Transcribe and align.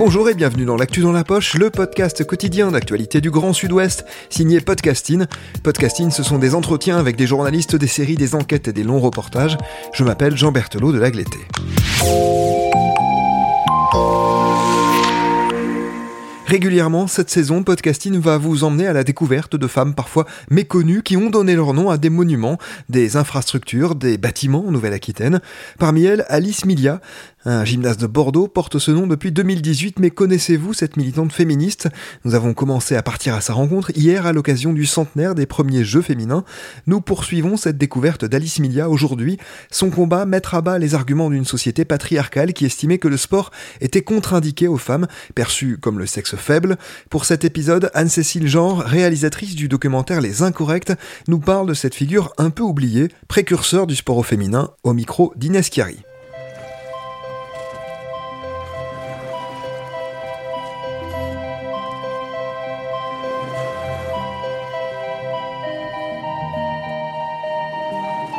Bonjour 0.00 0.30
et 0.30 0.34
bienvenue 0.34 0.64
dans 0.64 0.76
l'actu 0.76 1.02
dans 1.02 1.12
la 1.12 1.24
poche, 1.24 1.54
le 1.54 1.68
podcast 1.68 2.24
quotidien 2.24 2.70
d'actualité 2.70 3.20
du 3.20 3.30
Grand 3.30 3.52
Sud-Ouest, 3.52 4.06
signé 4.30 4.62
Podcasting. 4.62 5.26
Podcasting, 5.62 6.10
ce 6.10 6.22
sont 6.22 6.38
des 6.38 6.54
entretiens 6.54 6.96
avec 6.96 7.16
des 7.16 7.26
journalistes, 7.26 7.76
des 7.76 7.86
séries, 7.86 8.16
des 8.16 8.34
enquêtes 8.34 8.68
et 8.68 8.72
des 8.72 8.82
longs 8.82 8.98
reportages. 8.98 9.58
Je 9.92 10.02
m'appelle 10.02 10.38
Jean 10.38 10.52
Berthelot 10.52 10.92
de 10.92 10.98
Lagleté. 10.98 11.38
Régulièrement, 16.50 17.06
cette 17.06 17.30
saison, 17.30 17.62
Podcasting 17.62 18.18
va 18.18 18.36
vous 18.36 18.64
emmener 18.64 18.88
à 18.88 18.92
la 18.92 19.04
découverte 19.04 19.54
de 19.54 19.68
femmes 19.68 19.94
parfois 19.94 20.26
méconnues 20.50 21.04
qui 21.04 21.16
ont 21.16 21.30
donné 21.30 21.54
leur 21.54 21.74
nom 21.74 21.90
à 21.90 21.96
des 21.96 22.10
monuments, 22.10 22.58
des 22.88 23.16
infrastructures, 23.16 23.94
des 23.94 24.18
bâtiments 24.18 24.66
en 24.66 24.72
Nouvelle-Aquitaine. 24.72 25.40
Parmi 25.78 26.02
elles, 26.02 26.24
Alice 26.26 26.64
Milia, 26.64 27.00
un 27.44 27.64
gymnase 27.64 27.98
de 27.98 28.08
Bordeaux 28.08 28.48
porte 28.48 28.80
ce 28.80 28.90
nom 28.90 29.06
depuis 29.06 29.30
2018, 29.30 30.00
mais 30.00 30.10
connaissez-vous 30.10 30.74
cette 30.74 30.96
militante 30.96 31.32
féministe? 31.32 31.88
Nous 32.24 32.34
avons 32.34 32.52
commencé 32.52 32.96
à 32.96 33.02
partir 33.04 33.34
à 33.36 33.40
sa 33.40 33.52
rencontre 33.52 33.92
hier 33.94 34.26
à 34.26 34.32
l'occasion 34.32 34.72
du 34.72 34.86
centenaire 34.86 35.36
des 35.36 35.46
premiers 35.46 35.84
Jeux 35.84 36.02
féminins. 36.02 36.44
Nous 36.88 37.00
poursuivons 37.00 37.56
cette 37.56 37.78
découverte 37.78 38.24
d'Alice 38.24 38.58
Milia 38.58 38.90
aujourd'hui. 38.90 39.38
Son 39.70 39.90
combat 39.90 40.26
mettre 40.26 40.54
à 40.54 40.62
bas 40.62 40.80
les 40.80 40.96
arguments 40.96 41.30
d'une 41.30 41.44
société 41.44 41.84
patriarcale 41.84 42.54
qui 42.54 42.66
estimait 42.66 42.98
que 42.98 43.08
le 43.08 43.16
sport 43.16 43.52
était 43.80 44.02
contre-indiqué 44.02 44.66
aux 44.66 44.78
femmes, 44.78 45.06
perçues 45.36 45.78
comme 45.80 46.00
le 46.00 46.06
sexe 46.06 46.34
faible. 46.40 46.76
Pour 47.08 47.24
cet 47.24 47.44
épisode, 47.44 47.90
Anne-Cécile 47.94 48.48
Genre, 48.48 48.80
réalisatrice 48.80 49.54
du 49.54 49.68
documentaire 49.68 50.20
Les 50.20 50.42
Incorrects, 50.42 50.92
nous 51.28 51.38
parle 51.38 51.68
de 51.68 51.74
cette 51.74 51.94
figure 51.94 52.32
un 52.38 52.50
peu 52.50 52.62
oubliée, 52.62 53.08
précurseur 53.28 53.86
du 53.86 53.94
sport 53.96 54.16
au 54.16 54.22
féminin, 54.22 54.70
au 54.82 54.92
micro 54.92 55.32
d'Inès 55.36 55.70
Chiari. 55.70 55.98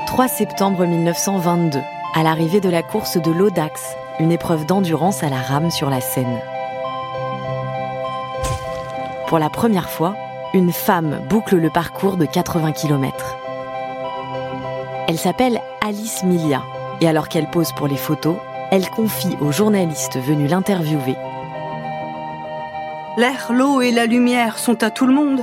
«3 0.11 0.27
septembre 0.27 0.85
1922, 0.85 1.79
à 2.13 2.23
l'arrivée 2.23 2.59
de 2.59 2.69
la 2.69 2.83
course 2.83 3.15
de 3.15 3.31
l'Audax, 3.31 3.81
une 4.19 4.33
épreuve 4.33 4.65
d'endurance 4.65 5.23
à 5.23 5.29
la 5.29 5.41
rame 5.41 5.71
sur 5.71 5.89
la 5.89 6.01
Seine. 6.01 6.41
Pour 9.31 9.39
la 9.39 9.49
première 9.49 9.89
fois, 9.89 10.13
une 10.53 10.73
femme 10.73 11.21
boucle 11.29 11.55
le 11.55 11.69
parcours 11.69 12.17
de 12.17 12.25
80 12.25 12.73
km. 12.73 13.37
Elle 15.07 15.17
s'appelle 15.17 15.61
Alice 15.79 16.25
Milia 16.25 16.61
et 16.99 17.07
alors 17.07 17.29
qu'elle 17.29 17.49
pose 17.49 17.71
pour 17.71 17.87
les 17.87 17.95
photos, 17.95 18.35
elle 18.71 18.89
confie 18.89 19.37
aux 19.39 19.53
journalistes 19.53 20.17
venus 20.17 20.51
l'interviewer. 20.51 21.15
L'air, 23.15 23.53
l'eau 23.53 23.79
et 23.79 23.91
la 23.91 24.05
lumière 24.05 24.59
sont 24.59 24.83
à 24.83 24.89
tout 24.89 25.07
le 25.07 25.13
monde. 25.13 25.39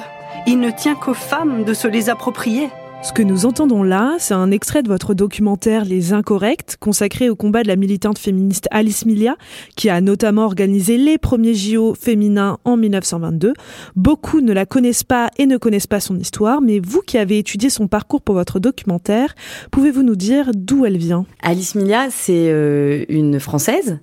Il 0.47 0.61
ne 0.61 0.71
tient 0.71 0.95
qu'aux 0.95 1.15
femmes 1.15 1.65
de 1.65 1.73
se 1.73 1.89
les 1.89 2.11
approprier. 2.11 2.69
Ce 3.01 3.13
que 3.13 3.23
nous 3.23 3.47
entendons 3.47 3.85
là, 3.85 4.17
c'est 4.19 4.35
un 4.35 4.51
extrait 4.51 4.83
de 4.83 4.89
votre 4.89 5.15
documentaire 5.15 5.85
Les 5.85 6.13
Incorrects, 6.13 6.77
consacré 6.81 7.31
au 7.31 7.37
combat 7.37 7.63
de 7.63 7.69
la 7.69 7.77
militante 7.77 8.19
féministe 8.19 8.67
Alice 8.73 9.07
Milia, 9.07 9.37
qui 9.77 9.89
a 9.89 10.01
notamment 10.01 10.45
organisé 10.45 10.99
les 10.99 11.17
premiers 11.17 11.55
JO 11.55 11.95
féminins 11.95 12.59
en 12.65 12.77
1922. 12.77 13.55
Beaucoup 13.95 14.41
ne 14.41 14.53
la 14.53 14.67
connaissent 14.67 15.05
pas 15.05 15.31
et 15.39 15.47
ne 15.47 15.57
connaissent 15.57 15.87
pas 15.87 16.01
son 16.01 16.19
histoire, 16.19 16.61
mais 16.61 16.81
vous 16.81 17.01
qui 17.01 17.19
avez 17.19 17.39
étudié 17.39 17.71
son 17.71 17.87
parcours 17.87 18.21
pour 18.21 18.35
votre 18.35 18.59
documentaire, 18.59 19.37
pouvez-vous 19.71 20.03
nous 20.03 20.17
dire 20.17 20.51
d'où 20.55 20.85
elle 20.85 20.99
vient? 20.99 21.25
Alice 21.41 21.77
Milia, 21.77 22.09
c'est 22.11 22.51
euh, 22.51 23.05
une 23.09 23.39
Française 23.39 24.01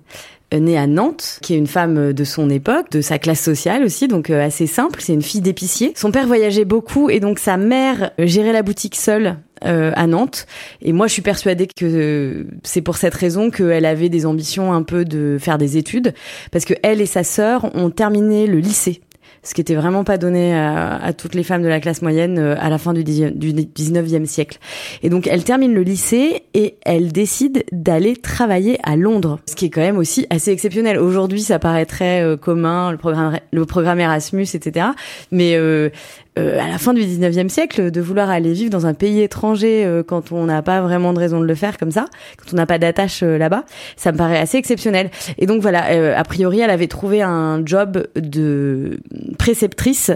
née 0.60 0.78
à 0.78 0.86
Nantes, 0.86 1.38
qui 1.42 1.54
est 1.54 1.58
une 1.58 1.66
femme 1.66 2.12
de 2.12 2.24
son 2.24 2.50
époque, 2.50 2.90
de 2.90 3.00
sa 3.00 3.18
classe 3.18 3.40
sociale 3.40 3.84
aussi, 3.84 4.08
donc 4.08 4.30
euh, 4.30 4.44
assez 4.44 4.66
simple. 4.66 5.00
C'est 5.00 5.14
une 5.14 5.22
fille 5.22 5.40
d'épicier. 5.40 5.92
Son 5.96 6.10
père 6.10 6.26
voyageait 6.26 6.64
beaucoup 6.64 7.10
et 7.10 7.20
donc 7.20 7.38
sa 7.38 7.56
mère 7.56 8.10
gérait 8.18 8.52
la 8.52 8.62
boutique 8.62 8.96
seule 8.96 9.36
euh, 9.64 9.92
à 9.94 10.06
Nantes. 10.06 10.46
Et 10.82 10.92
moi, 10.92 11.06
je 11.06 11.14
suis 11.14 11.22
persuadée 11.22 11.66
que 11.66 12.46
c'est 12.62 12.82
pour 12.82 12.96
cette 12.96 13.14
raison 13.14 13.50
qu'elle 13.50 13.86
avait 13.86 14.08
des 14.08 14.26
ambitions 14.26 14.72
un 14.72 14.82
peu 14.82 15.04
de 15.04 15.38
faire 15.40 15.58
des 15.58 15.76
études, 15.76 16.12
parce 16.52 16.64
que 16.64 16.74
elle 16.82 17.00
et 17.00 17.06
sa 17.06 17.24
sœur 17.24 17.74
ont 17.74 17.90
terminé 17.90 18.46
le 18.46 18.58
lycée 18.58 19.00
ce 19.42 19.54
qui 19.54 19.60
était 19.60 19.74
vraiment 19.74 20.04
pas 20.04 20.18
donné 20.18 20.54
à, 20.54 21.12
toutes 21.16 21.34
les 21.34 21.42
femmes 21.42 21.62
de 21.62 21.68
la 21.68 21.80
classe 21.80 22.02
moyenne 22.02 22.38
euh, 22.38 22.56
à 22.58 22.68
la 22.68 22.78
fin 22.78 22.92
du, 22.92 23.02
19e 23.02 24.26
siècle. 24.26 24.58
Et 25.02 25.08
donc 25.08 25.26
elle 25.26 25.44
termine 25.44 25.72
le 25.72 25.82
lycée 25.82 26.42
et 26.54 26.76
elle 26.84 27.12
décide 27.12 27.64
d'aller 27.72 28.16
travailler 28.16 28.78
à 28.82 28.96
Londres, 28.96 29.38
ce 29.46 29.54
qui 29.54 29.66
est 29.66 29.70
quand 29.70 29.80
même 29.80 29.98
aussi 29.98 30.26
assez 30.30 30.50
exceptionnel. 30.50 30.98
Aujourd'hui, 30.98 31.42
ça 31.42 31.58
paraîtrait 31.58 32.22
euh, 32.22 32.36
commun, 32.36 32.90
le 32.90 32.98
programme, 32.98 33.38
le 33.52 33.64
programme 33.66 34.00
Erasmus, 34.00 34.46
etc. 34.54 34.86
Mais 35.30 35.54
euh, 35.56 35.90
euh, 36.38 36.60
à 36.60 36.68
la 36.68 36.76
fin 36.76 36.92
du 36.92 37.00
19e 37.00 37.48
siècle 37.48 37.90
de 37.90 38.00
vouloir 38.02 38.28
aller 38.28 38.52
vivre 38.52 38.68
dans 38.68 38.84
un 38.84 38.92
pays 38.92 39.22
étranger 39.22 39.86
euh, 39.86 40.02
quand 40.02 40.32
on 40.32 40.44
n'a 40.44 40.60
pas 40.60 40.82
vraiment 40.82 41.14
de 41.14 41.18
raison 41.18 41.40
de 41.40 41.46
le 41.46 41.54
faire 41.54 41.78
comme 41.78 41.90
ça, 41.90 42.04
quand 42.36 42.52
on 42.52 42.56
n'a 42.56 42.66
pas 42.66 42.78
d'attache 42.78 43.22
euh, 43.22 43.38
là-bas, 43.38 43.64
ça 43.96 44.12
me 44.12 44.18
paraît 44.18 44.36
assez 44.36 44.58
exceptionnel. 44.58 45.10
Et 45.38 45.46
donc 45.46 45.62
voilà, 45.62 45.84
a 46.16 46.24
priori, 46.24 46.60
elle 46.60 46.70
avait 46.70 46.88
trouvé 46.88 47.22
un 47.22 47.64
job 47.64 48.06
de 48.16 49.00
préceptrice 49.38 50.10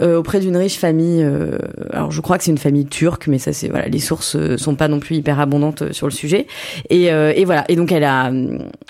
auprès 0.00 0.40
d'une 0.40 0.56
riche 0.56 0.78
famille. 0.78 1.26
alors 1.90 2.10
je 2.10 2.20
crois 2.20 2.38
que 2.38 2.44
c'est 2.44 2.50
une 2.50 2.58
famille 2.58 2.86
turque, 2.86 3.26
mais 3.26 3.38
ça 3.38 3.52
c'est 3.52 3.68
voilà, 3.68 3.88
les 3.88 3.98
sources 3.98 4.36
sont 4.56 4.74
pas 4.74 4.88
non 4.88 5.00
plus 5.00 5.16
hyper 5.16 5.40
abondantes 5.40 5.92
sur 5.92 6.06
le 6.06 6.12
sujet. 6.12 6.46
Et, 6.90 7.44
voilà, 7.44 7.64
et 7.68 7.76
donc 7.76 7.92
elle 7.92 8.04
a, 8.04 8.30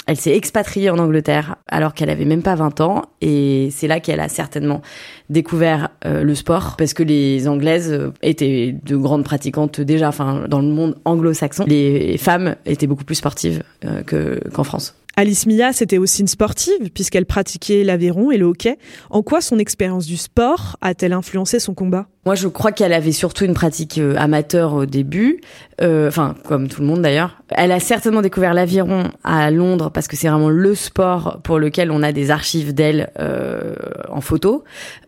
elle 0.07 0.17
s'est 0.17 0.37
expatriée 0.37 0.91
en 0.91 0.99
Angleterre 0.99 1.57
alors 1.69 1.95
qu'elle 1.95 2.11
avait 2.11 2.25
même 2.25 2.43
pas 2.43 2.55
20 2.55 2.81
ans, 2.81 3.03
et 3.21 3.69
c'est 3.71 3.89
là 3.89 4.01
qu'elle 4.01 4.21
a 4.21 4.29
certainement 4.29 4.83
découvert 5.31 5.91
le 6.05 6.35
sport 6.35 6.77
parce 6.77 6.95
que 6.95 7.03
les 7.03 7.49
Anglaises 7.49 7.93
euh, 7.93 8.13
étaient 8.23 8.77
de 8.83 8.97
grandes 8.97 9.25
pratiquantes 9.25 9.81
déjà, 9.81 10.09
enfin 10.09 10.47
dans 10.49 10.61
le 10.61 10.69
monde 10.69 10.97
anglo-saxon, 11.05 11.65
les 11.67 12.19
femmes 12.19 12.57
étaient 12.65 12.87
beaucoup 12.87 13.05
plus 13.05 13.17
sportives 13.17 13.63
euh, 13.85 14.03
que 14.03 14.41
qu'en 14.53 14.65
France. 14.65 14.95
Alice 15.19 15.47
Mia, 15.47 15.73
c'était 15.73 15.97
aussi 15.97 16.21
une 16.21 16.29
sportive, 16.29 16.91
puisqu'elle 16.93 17.25
pratiquait 17.25 17.85
l'aviron 17.85 18.31
et 18.31 18.37
le 18.37 18.45
hockey. 18.45 18.77
En 19.09 19.23
quoi 19.23 19.41
son 19.41 19.59
expérience 19.59 20.05
du 20.05 20.19
sport 20.19 20.77
a-t-elle 20.83 21.15
influencé 21.15 21.59
son 21.59 21.73
combat? 21.73 22.07
Moi, 22.27 22.35
je 22.35 22.49
crois 22.49 22.73
qu'elle 22.73 22.93
avait 22.93 23.13
surtout 23.13 23.45
une 23.45 23.55
pratique 23.55 23.99
euh, 23.99 24.17
amateur 24.19 24.75
au 24.75 24.85
début, 24.85 25.41
euh, 25.81 26.09
enfin, 26.09 26.35
comme 26.45 26.67
tout 26.67 26.81
le 26.81 26.87
monde 26.89 27.01
d'ailleurs. 27.01 27.41
Elle 27.51 27.71
a 27.71 27.79
certainement 27.79 28.21
découvert 28.21 28.53
l'aviron 28.53 29.05
à 29.23 29.53
Londres, 29.53 29.93
parce 29.95 30.09
que 30.09 30.17
c'est 30.17 30.29
vraiment 30.29 30.51
le 30.51 30.75
sport 30.75 31.39
pour 31.45 31.61
lequel 31.61 31.93
on 31.93 32.03
a 32.03 32.11
des 32.11 32.33
archives 32.33 32.75
d'elle 32.75 33.11
euh, 33.21 33.77
en 34.09 34.21
photo. 34.21 34.65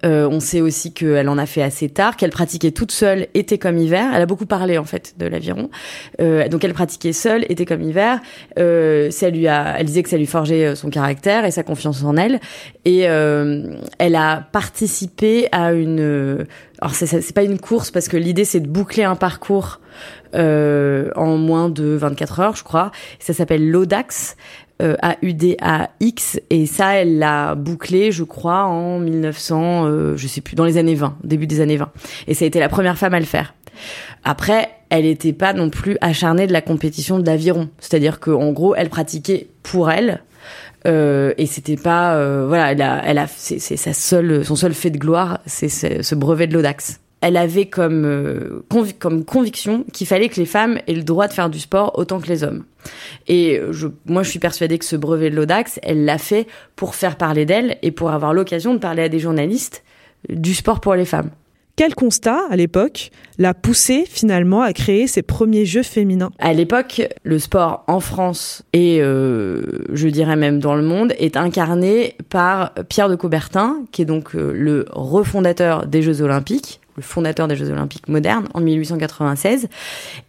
Euh, 0.06 0.28
on 0.30 0.38
sait 0.38 0.60
aussi 0.60 0.92
qu'elle 0.94 1.28
en 1.28 1.38
a 1.38 1.46
fait 1.46 1.62
assez 1.62 1.88
tard, 1.88 2.16
qu'elle 2.16 2.30
pratiquait 2.30 2.70
toute 2.70 2.92
seule, 2.92 3.26
été 3.34 3.58
comme 3.58 3.78
hiver. 3.78 4.12
Elle 4.14 4.22
a 4.22 4.26
beaucoup 4.26 4.46
parlé, 4.46 4.78
en 4.78 4.84
fait, 4.84 5.14
de 5.19 5.26
l'aviron. 5.26 5.70
Euh, 6.20 6.46
donc, 6.49 6.62
elle 6.62 6.75
pratiquait 6.75 7.12
seule, 7.12 7.44
été 7.49 7.64
comme 7.64 7.82
hiver. 7.82 8.20
ça 8.56 9.31
lui 9.31 9.49
a, 9.49 9.75
elle 9.76 9.87
que 10.03 10.09
ça 10.09 10.17
lui 10.17 10.27
forgeait 10.27 10.67
euh, 10.67 10.75
son 10.75 10.91
caractère 10.91 11.45
et 11.45 11.50
sa 11.50 11.62
confiance 11.62 12.03
en 12.05 12.17
elle. 12.17 12.41
Et 12.85 13.09
euh, 13.09 13.75
elle 13.99 14.17
a 14.17 14.47
participé 14.53 15.49
à 15.53 15.73
une. 15.73 16.00
Euh, 16.00 16.45
alors 16.81 16.95
c'est 16.95 17.35
pas 17.35 17.43
une 17.43 17.59
course 17.59 17.91
parce 17.91 18.09
que 18.09 18.17
l'idée 18.17 18.45
c'est 18.45 18.61
de 18.61 18.69
boucler 18.69 19.05
un 19.05 19.17
parcours 19.17 19.81
euh, 20.35 21.11
en 21.17 21.37
moins 21.37 21.69
de 21.69 21.85
24 21.85 22.41
heures, 22.41 22.56
je 22.56 22.65
crois. 22.65 22.91
Ça 23.19 23.33
s'appelle 23.33 23.69
l'Audax. 23.71 24.37
Euh, 24.80 24.94
A-U-D-A-X 25.02 26.40
et 26.50 26.66
ça 26.66 26.94
elle 26.94 27.19
l'a 27.19 27.56
bouclé 27.56 28.12
je 28.12 28.22
crois 28.22 28.62
en 28.62 29.00
1900 29.00 29.86
euh, 29.86 30.16
je 30.16 30.28
sais 30.28 30.40
plus 30.40 30.54
dans 30.54 30.64
les 30.64 30.76
années 30.76 30.94
20 30.94 31.16
début 31.25 31.48
des 31.48 31.60
années 31.60 31.76
20 31.76 31.90
et 32.28 32.34
ça 32.34 32.44
a 32.44 32.46
été 32.46 32.60
la 32.60 32.69
première 32.69 32.96
femme 32.96 33.12
à 33.12 33.19
le 33.19 33.26
faire 33.26 33.54
après, 34.25 34.69
elle 34.90 35.04
n'était 35.04 35.32
pas 35.32 35.52
non 35.52 35.70
plus 35.70 35.96
acharnée 36.00 36.46
de 36.46 36.52
la 36.52 36.62
compétition 36.62 37.19
de 37.19 37.26
l'aviron. 37.26 37.69
C'est-à-dire 37.78 38.20
qu'en 38.20 38.52
gros, 38.52 38.75
elle 38.75 38.88
pratiquait 38.88 39.48
pour 39.62 39.90
elle. 39.90 40.22
Euh, 40.86 41.34
et 41.38 41.46
c'était 41.46 41.76
pas 41.76 42.14
euh, 42.14 42.46
voilà 42.46 42.70
elle 42.70 42.80
a 42.82 43.02
elle 43.04 43.19
a 43.19 43.26
c'est 43.26 43.58
sa 43.58 43.92
seule 43.92 44.44
son 44.44 44.54
seul 44.54 44.72
fait 44.75 44.90
de 44.90 44.96
gloire 44.96 45.40
c'est 45.44 45.69
ce 45.69 46.14
brevet 46.14 46.46
de 46.46 46.54
l'Audax 46.54 47.00
elle 47.20 47.37
avait 47.37 47.67
comme, 47.67 48.62
comme 48.99 49.25
conviction 49.25 49.85
qu'il 49.93 50.06
fallait 50.06 50.29
que 50.29 50.37
les 50.37 50.47
femmes 50.47 50.79
aient 50.87 50.94
le 50.94 51.03
droit 51.03 51.29
de 51.29 51.32
faire 51.32 51.50
du 51.50 51.59
sport 51.59 51.99
autant 51.99 52.20
que 52.20 52.29
les 52.29 52.44
hommes. 52.44 52.65
Et 53.26 53.61
je, 53.70 53.88
moi, 54.06 54.23
je 54.23 54.31
suis 54.31 54.38
persuadée 54.38 54.79
que 54.79 54.85
ce 54.85 54.97
brevet 54.97 55.31
de 55.31 55.37
l'Audax, 55.37 55.81
elle 55.82 56.05
l'a 56.05 56.19
fait 56.19 56.47
pour 56.76 56.94
faire 56.94 57.17
parler 57.17 57.44
d'elle 57.44 57.76
et 57.82 57.91
pour 57.91 58.11
avoir 58.11 58.32
l'occasion 58.32 58.73
de 58.73 58.79
parler 58.79 59.03
à 59.03 59.09
des 59.09 59.19
journalistes 59.19 59.82
du 60.29 60.55
sport 60.55 60.81
pour 60.81 60.94
les 60.94 61.05
femmes. 61.05 61.31
Quel 61.79 61.94
constat, 61.94 62.41
à 62.50 62.56
l'époque, 62.56 63.12
l'a 63.38 63.55
poussé 63.55 64.05
finalement 64.05 64.62
à 64.62 64.73
créer 64.73 65.06
ses 65.06 65.23
premiers 65.23 65.64
jeux 65.64 65.85
féminins? 65.85 66.31
À 66.41 66.53
l'époque, 66.53 67.03
le 67.23 67.38
sport 67.38 67.85
en 67.87 68.00
France 68.00 68.64
et 68.73 68.99
euh, 69.00 69.62
je 69.93 70.09
dirais 70.09 70.35
même 70.35 70.59
dans 70.59 70.75
le 70.75 70.82
monde 70.82 71.12
est 71.21 71.37
incarné 71.37 72.17
par 72.31 72.75
Pierre 72.88 73.09
de 73.09 73.14
Coubertin, 73.14 73.76
qui 73.93 74.03
est 74.03 74.06
donc 74.06 74.35
euh, 74.35 74.53
le 74.53 74.87
refondateur 74.91 75.87
des 75.87 76.03
Jeux 76.03 76.21
Olympiques, 76.21 76.81
le 76.99 77.03
fondateur 77.03 77.49
des 77.49 77.56
Jeux 77.56 77.71
Olympiques 77.71 78.09
modernes 78.09 78.49
en 78.55 78.61
1896. 78.61 79.69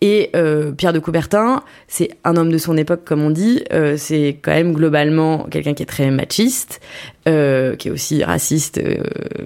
Et 0.02 0.30
euh, 0.36 0.72
Pierre 0.72 0.94
de 0.94 1.00
Coubertin, 1.00 1.64
c'est 1.88 2.12
un 2.24 2.38
homme 2.38 2.52
de 2.52 2.58
son 2.58 2.78
époque, 2.78 3.02
comme 3.04 3.22
on 3.22 3.32
dit. 3.32 3.64
Euh, 3.74 3.98
c'est 3.98 4.38
quand 4.42 4.52
même 4.52 4.74
globalement 4.74 5.48
quelqu'un 5.52 5.74
qui 5.74 5.84
est 5.84 5.88
très 5.88 6.12
machiste, 6.12 6.80
euh, 7.28 7.76
qui 7.76 7.90
est 7.90 7.92
aussi 7.92 8.24
raciste, 8.24 8.78
euh, 8.78 9.04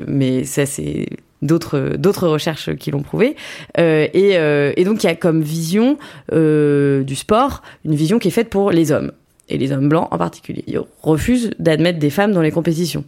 mais 0.08 0.44
ça 0.44 0.66
c'est 0.66 1.08
d'autres 1.44 1.98
d'autres 1.98 2.28
recherches 2.28 2.74
qui 2.76 2.90
l'ont 2.90 3.04
prouvé 3.04 3.36
euh, 3.78 4.08
et, 4.14 4.38
euh, 4.38 4.74
et, 4.78 4.86
donc 4.86 5.04
il 5.04 5.08
y 5.08 5.10
a 5.10 5.16
comme 5.16 5.42
vision 5.42 5.98
euh, 6.32 7.04
du 7.04 7.16
sport 7.16 7.62
une 7.86 7.96
vision 7.96 8.18
qui 8.18 8.30
est 8.30 8.32
faite 8.32 8.50
pour 8.50 8.72
les 8.72 8.92
hommes 8.92 9.12
et 9.50 9.58
les 9.58 9.72
hommes 9.72 9.90
blancs 9.90 10.08
en 10.12 10.18
particulier. 10.18 10.64
Ils 10.68 10.80
refusent 11.02 11.52
d'admettre 11.60 12.00
des 12.00 12.10
femmes 12.10 12.32
dans 12.32 12.42
les 12.42 12.52
compétitions. 12.52 13.04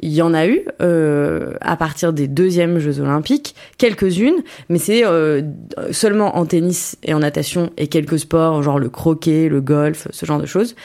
Il 0.00 0.12
y 0.12 0.22
en 0.22 0.34
a 0.34 0.46
eu 0.46 0.62
euh, 0.80 1.54
à 1.60 1.76
partir 1.76 2.12
des 2.12 2.28
deuxièmes 2.28 2.78
Jeux 2.78 3.00
Olympiques, 3.00 3.54
quelques-unes, 3.78 4.42
mais 4.68 4.78
c'est 4.78 5.04
euh, 5.04 5.42
seulement 5.90 6.36
en 6.36 6.46
tennis 6.46 6.96
et 7.02 7.14
en 7.14 7.20
natation 7.20 7.70
et 7.76 7.86
quelques 7.86 8.18
sports, 8.18 8.62
genre 8.62 8.78
le 8.78 8.88
croquet, 8.88 9.48
le 9.48 9.60
golf, 9.60 10.08
ce 10.10 10.26
genre 10.26 10.40
de 10.40 10.46
choses. 10.46 10.76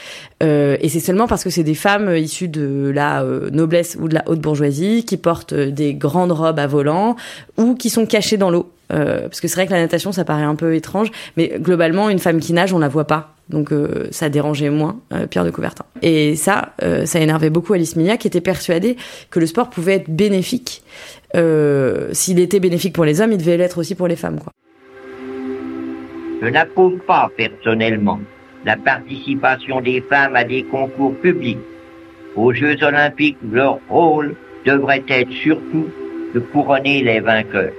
Euh, 0.42 0.76
et 0.80 0.88
c'est 0.88 1.00
seulement 1.00 1.26
parce 1.26 1.44
que 1.44 1.50
c'est 1.50 1.64
des 1.64 1.74
femmes 1.74 2.14
issues 2.16 2.48
de 2.48 2.90
la 2.94 3.22
euh, 3.22 3.50
noblesse 3.50 3.96
ou 4.00 4.08
de 4.08 4.14
la 4.14 4.24
haute 4.26 4.40
bourgeoisie 4.40 5.04
qui 5.04 5.16
portent 5.16 5.54
des 5.54 5.94
grandes 5.94 6.32
robes 6.32 6.58
à 6.58 6.66
volant 6.66 7.16
ou 7.56 7.74
qui 7.74 7.90
sont 7.90 8.06
cachées 8.06 8.36
dans 8.36 8.50
l'eau. 8.50 8.70
Euh, 8.92 9.22
parce 9.22 9.40
que 9.40 9.48
c'est 9.48 9.56
vrai 9.56 9.66
que 9.66 9.72
la 9.72 9.80
natation, 9.80 10.12
ça 10.12 10.24
paraît 10.24 10.42
un 10.42 10.54
peu 10.54 10.74
étrange, 10.74 11.10
mais 11.36 11.54
globalement, 11.58 12.08
une 12.08 12.18
femme 12.18 12.40
qui 12.40 12.52
nage, 12.52 12.72
on 12.72 12.78
la 12.78 12.88
voit 12.88 13.06
pas 13.06 13.35
donc 13.48 13.72
euh, 13.72 14.08
ça 14.10 14.28
dérangeait 14.28 14.70
moins 14.70 15.00
euh, 15.12 15.26
Pierre 15.26 15.44
de 15.44 15.50
Coubertin. 15.50 15.84
Et 16.02 16.34
ça, 16.34 16.72
euh, 16.82 17.06
ça 17.06 17.20
énervait 17.20 17.50
beaucoup 17.50 17.72
Alice 17.74 17.96
Milia, 17.96 18.16
qui 18.16 18.26
était 18.26 18.40
persuadée 18.40 18.96
que 19.30 19.38
le 19.38 19.46
sport 19.46 19.70
pouvait 19.70 19.94
être 19.94 20.10
bénéfique. 20.10 20.82
S'il 22.12 22.40
était 22.40 22.60
bénéfique 22.60 22.94
pour 22.94 23.04
les 23.04 23.20
hommes, 23.20 23.32
il 23.32 23.38
devait 23.38 23.58
l'être 23.58 23.76
aussi 23.76 23.94
pour 23.94 24.08
les 24.08 24.16
femmes. 24.16 24.38
Je 26.40 26.48
n'approuve 26.48 26.98
pas 27.00 27.30
personnellement 27.36 28.18
la 28.64 28.76
participation 28.76 29.82
des 29.82 30.00
femmes 30.00 30.34
à 30.34 30.44
des 30.44 30.62
concours 30.62 31.14
publics. 31.16 31.58
Aux 32.36 32.54
Jeux 32.54 32.82
olympiques, 32.82 33.36
leur 33.52 33.78
rôle 33.90 34.34
devrait 34.64 35.04
être 35.08 35.30
surtout 35.30 35.88
de 36.34 36.40
couronner 36.40 37.02
les 37.02 37.20
vainqueurs. 37.20 37.72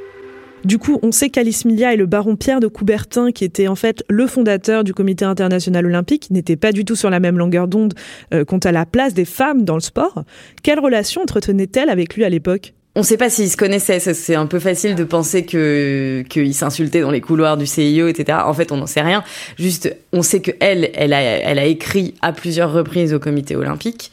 Du 0.66 0.80
coup, 0.80 1.00
on 1.04 1.12
sait 1.12 1.30
qu'Alice 1.30 1.66
Milia 1.66 1.94
et 1.94 1.98
le 1.98 2.08
baron 2.08 2.36
Pierre 2.36 2.60
de 2.60 2.68
Coubertin, 2.68 3.32
qui 3.32 3.46
était 3.46 3.68
en 3.68 3.76
fait 3.76 4.04
le 4.10 4.28
fondateur 4.28 4.84
du 4.84 4.94
Comité 4.94 5.24
international 5.24 5.86
olympique, 5.86 6.30
n'étaient 6.32 6.56
pas 6.56 6.72
du 6.72 6.84
tout 6.84 6.96
sur 6.96 7.10
la 7.10 7.20
même 7.20 7.38
longueur 7.38 7.68
d'onde 7.68 7.94
euh, 8.34 8.44
quant 8.44 8.58
à 8.58 8.72
la 8.72 8.86
place 8.86 9.14
des 9.14 9.26
femmes 9.26 9.64
dans 9.64 9.76
le 9.76 9.82
sport. 9.82 10.24
Quelle 10.64 10.80
relation 10.80 11.22
entretenait-elle 11.22 11.90
avec 11.90 12.16
lui 12.16 12.26
à 12.26 12.30
l'époque? 12.30 12.74
On 12.96 13.02
ne 13.02 13.06
sait 13.06 13.18
pas 13.18 13.30
s'ils 13.30 13.52
se 13.52 13.58
connaissaient. 13.58 14.00
C'est 14.00 14.34
un 14.34 14.48
peu 14.48 14.58
facile 14.58 14.96
de 14.96 15.04
penser 15.04 15.46
que 15.46 16.24
qu'ils 16.28 16.56
s'insultaient 16.56 17.02
dans 17.02 17.12
les 17.12 17.22
couloirs 17.22 17.56
du 17.56 17.68
CIO, 17.68 18.08
etc. 18.08 18.40
En 18.44 18.56
fait, 18.56 18.72
on 18.72 18.78
n'en 18.78 18.88
sait 18.88 19.02
rien. 19.02 19.24
Juste, 19.60 19.96
on 20.14 20.24
sait 20.24 20.42
que 20.42 20.50
elle, 20.60 20.90
elle 20.96 21.14
a, 21.14 21.22
elle 21.22 21.60
a 21.60 21.66
écrit 21.66 22.16
à 22.24 22.34
plusieurs 22.34 22.74
reprises 22.74 23.14
au 23.14 23.20
Comité 23.20 23.56
olympique. 23.56 24.12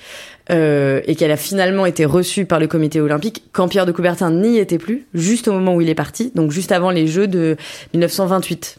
Euh, 0.51 1.01
et 1.07 1.15
qu'elle 1.15 1.31
a 1.31 1.39
finalement 1.39 1.87
été 1.87 2.05
reçue 2.05 2.45
par 2.45 2.61
le 2.61 2.67
comité 2.67 3.01
olympique 3.01 3.45
quand 3.53 3.67
Pierre 3.67 3.87
de 3.87 3.93
Coubertin 3.93 4.31
n'y 4.31 4.59
était 4.59 4.77
plus, 4.77 5.07
juste 5.15 5.49
au 5.49 5.53
moment 5.53 5.75
où 5.75 5.81
il 5.81 5.89
est 5.89 5.95
parti, 5.95 6.33
donc 6.35 6.51
juste 6.51 6.71
avant 6.71 6.91
les 6.91 7.07
Jeux 7.07 7.27
de 7.27 7.57
1928, 7.95 8.77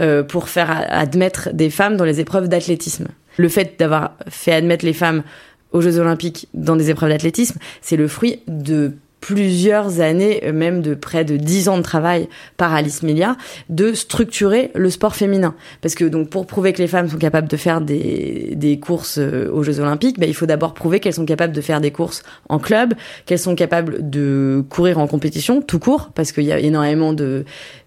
euh, 0.00 0.24
pour 0.24 0.48
faire 0.48 0.84
admettre 0.90 1.50
des 1.52 1.70
femmes 1.70 1.96
dans 1.96 2.04
les 2.04 2.18
épreuves 2.18 2.48
d'athlétisme. 2.48 3.06
Le 3.36 3.48
fait 3.48 3.78
d'avoir 3.78 4.16
fait 4.28 4.50
admettre 4.50 4.84
les 4.84 4.92
femmes 4.92 5.22
aux 5.70 5.80
Jeux 5.80 6.00
olympiques 6.00 6.48
dans 6.54 6.74
des 6.74 6.90
épreuves 6.90 7.10
d'athlétisme, 7.10 7.60
c'est 7.82 7.96
le 7.96 8.08
fruit 8.08 8.40
de 8.48 8.94
plusieurs 9.26 9.98
années, 9.98 10.40
euh, 10.44 10.52
même 10.52 10.82
de 10.82 10.94
près 10.94 11.24
de 11.24 11.36
dix 11.36 11.68
ans 11.68 11.78
de 11.78 11.82
travail 11.82 12.28
par 12.56 12.72
Alice 12.72 13.02
Milia, 13.02 13.36
de 13.68 13.92
structurer 13.92 14.70
le 14.76 14.88
sport 14.88 15.16
féminin. 15.16 15.56
Parce 15.80 15.96
que 15.96 16.04
donc 16.04 16.30
pour 16.30 16.46
prouver 16.46 16.72
que 16.72 16.78
les 16.78 16.86
femmes 16.86 17.08
sont 17.08 17.18
capables 17.18 17.48
de 17.48 17.56
faire 17.56 17.80
des, 17.80 18.52
des 18.54 18.78
courses 18.78 19.18
euh, 19.18 19.50
aux 19.52 19.64
Jeux 19.64 19.80
Olympiques, 19.80 20.20
ben, 20.20 20.28
il 20.28 20.34
faut 20.34 20.46
d'abord 20.46 20.74
prouver 20.74 21.00
qu'elles 21.00 21.14
sont 21.14 21.26
capables 21.26 21.52
de 21.52 21.60
faire 21.60 21.80
des 21.80 21.90
courses 21.90 22.22
en 22.48 22.60
club, 22.60 22.94
qu'elles 23.24 23.40
sont 23.40 23.56
capables 23.56 24.08
de 24.08 24.64
courir 24.70 24.98
en 24.98 25.08
compétition, 25.08 25.60
tout 25.60 25.80
court, 25.80 26.10
parce 26.14 26.30
qu'il 26.30 26.44
y 26.44 26.52
a 26.52 26.60
énormément 26.60 27.12
de, 27.12 27.44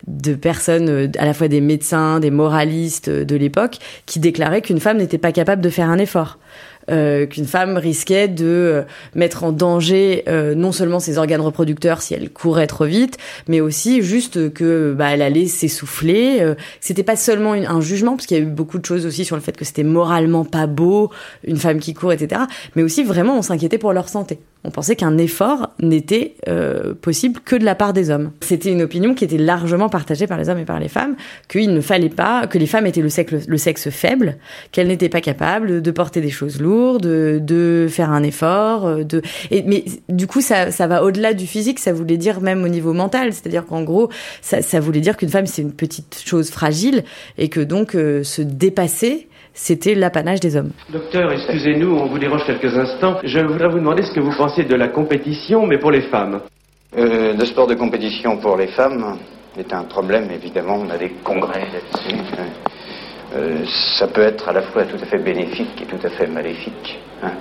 de 0.08 0.34
personnes, 0.34 0.90
euh, 0.90 1.08
à 1.18 1.26
la 1.26 1.34
fois 1.34 1.48
des 1.48 1.62
médecins, 1.62 2.20
des 2.20 2.32
moralistes 2.32 3.10
de 3.10 3.36
l'époque, 3.38 3.78
qui 4.06 4.20
déclaraient 4.20 4.62
qu'une 4.62 4.82
femme 4.82 4.98
n'était 4.98 5.18
pas 5.18 5.32
capable 5.32 5.62
de 5.62 5.70
faire 5.70 5.90
un 5.90 6.00
effort 6.00 6.38
euh, 6.90 7.26
qu'une 7.26 7.46
femme 7.46 7.78
risquait 7.78 8.28
de 8.28 8.46
euh, 8.46 8.82
mettre 9.16 9.44
en 9.44 9.52
danger 9.52 10.24
euh, 10.28 10.56
non 10.56 10.72
seulement 10.72 11.00
ses 11.00 11.18
organes 11.18 11.42
reproducteurs 11.42 12.02
si 12.02 12.14
elle 12.14 12.30
courait 12.30 12.68
trop 12.68 12.86
vite, 12.86 13.18
mais 13.48 13.62
aussi 13.62 14.02
juste 14.02 14.54
que 14.54 14.94
bah, 14.98 15.10
elle 15.12 15.22
allait 15.22 15.48
s'essouffler. 15.48 16.38
Euh, 16.42 16.56
c'était 16.80 17.04
pas 17.04 17.16
seulement 17.16 17.54
un 17.54 17.82
jugement, 17.82 18.16
parce 18.16 18.26
qu'il 18.26 18.38
y 18.38 18.40
a 18.40 18.44
eu 18.44 18.48
beaucoup 18.48 18.80
de 18.80 18.86
choses 18.86 19.06
aussi 19.06 19.26
sur 19.26 19.36
le 19.36 19.42
fait 19.42 19.56
que 19.56 19.66
c'était 19.66 19.84
moralement 19.84 20.46
pas 20.46 20.68
beau, 20.68 21.12
une 21.44 21.58
femme 21.58 21.80
qui 21.80 21.94
court, 21.94 22.14
etc. 22.14 22.42
Mais 22.76 22.84
aussi 22.84 23.04
vraiment 23.04 23.38
on 23.38 23.42
s'inquiétait 23.42 23.78
pour 23.78 23.94
leur 23.94 24.10
santé. 24.10 24.40
On 24.66 24.72
pensait 24.72 24.98
qu'un 24.98 25.18
effort 25.18 25.70
n'était 25.82 26.36
euh, 26.50 26.94
possible 26.94 27.40
que 27.40 27.56
de 27.56 27.64
la 27.64 27.76
part 27.76 27.94
des 27.94 28.10
hommes. 28.10 28.32
C'était 28.42 28.70
une 28.70 28.82
opinion 28.82 29.14
qui 29.14 29.24
était 29.24 29.38
largement 29.38 29.88
partagée 29.88 30.28
par 30.28 30.38
les 30.38 30.50
hommes 30.50 30.60
et 30.60 30.66
par 30.66 30.82
les 30.82 30.90
femmes, 30.90 31.16
qu'il 31.48 31.74
ne 31.74 31.80
fallait 31.80 32.10
pas, 32.10 32.46
que 32.46 32.58
les 32.58 32.68
femmes 32.68 32.86
étaient 32.86 33.02
le 33.02 33.08
sexe, 33.08 33.48
le 33.48 33.58
sexe 33.58 33.90
faible, 33.90 34.38
qu'elles 34.74 34.90
n'étaient 34.90 35.08
pas 35.08 35.22
capables 35.22 35.82
de 35.82 35.92
porter 35.92 36.20
des 36.20 36.30
choses 36.30 36.60
lourdes, 36.60 37.04
de, 37.04 37.88
faire 37.90 38.12
un 38.12 38.22
effort, 38.22 38.86
euh, 38.86 39.04
mais 39.50 39.86
du 40.10 40.28
coup, 40.28 40.42
ça, 40.42 40.70
va 40.88 41.04
au-delà 41.04 41.34
du 41.34 41.48
physique. 41.48 41.80
Ça 41.80 41.94
voulait 41.94 42.18
dire 42.18 42.42
même 42.42 42.64
au 42.66 42.68
niveau 42.68 42.92
mental, 42.92 43.32
c'est-à-dire 43.32 43.66
qu'en 43.66 43.84
gros, 43.84 44.10
ça, 44.42 44.62
ça 44.62 44.82
voulait 44.82 45.00
dire 45.00 45.16
qu'une 45.16 45.30
femme 45.30 45.46
c'est 45.46 45.62
une 45.62 45.74
petite 45.74 46.22
chose 46.26 46.50
fragile 46.50 47.06
et 47.38 47.48
que 47.48 47.62
donc 47.62 47.96
euh, 47.96 48.24
se 48.24 48.42
dépasser 48.42 49.30
c'était 49.54 49.96
l'apanage 49.96 50.40
des 50.40 50.56
hommes. 50.56 50.72
Docteur, 50.90 51.32
excusez-nous, 51.32 51.96
on 51.96 52.06
vous 52.06 52.20
dérange 52.20 52.46
quelques 52.46 52.78
instants. 52.78 53.18
Je 53.24 53.40
voudrais 53.40 53.70
vous 53.70 53.80
demander 53.80 54.04
ce 54.04 54.12
que 54.12 54.20
vous 54.20 54.36
pensez 54.36 54.64
de 54.64 54.76
la 54.76 54.88
compétition, 54.88 55.66
mais 55.66 55.78
pour 55.78 55.92
les 55.92 56.02
femmes. 56.02 56.42
Euh, 56.98 57.34
le 57.34 57.46
sport 57.46 57.68
de 57.68 57.76
compétition 57.76 58.38
pour 58.38 58.58
les 58.58 58.68
femmes 58.68 59.18
est 59.58 59.74
un 59.74 59.84
problème, 59.84 60.30
évidemment. 60.32 60.80
On 60.86 60.90
a 60.90 60.98
des 60.98 61.10
congrès 61.24 61.68
là-dessus. 61.74 62.22
Euh, 63.36 63.64
ça 63.98 64.08
peut 64.08 64.24
être 64.24 64.50
à 64.50 64.54
la 64.54 64.64
fois 64.64 64.86
tout 64.86 64.98
à 65.02 65.06
fait 65.06 65.20
bénéfique 65.20 65.82
et 65.82 65.86
tout 65.86 66.04
à 66.04 66.10
fait 66.10 66.26
maléfique. 66.28 67.00
Hein. 67.22 67.34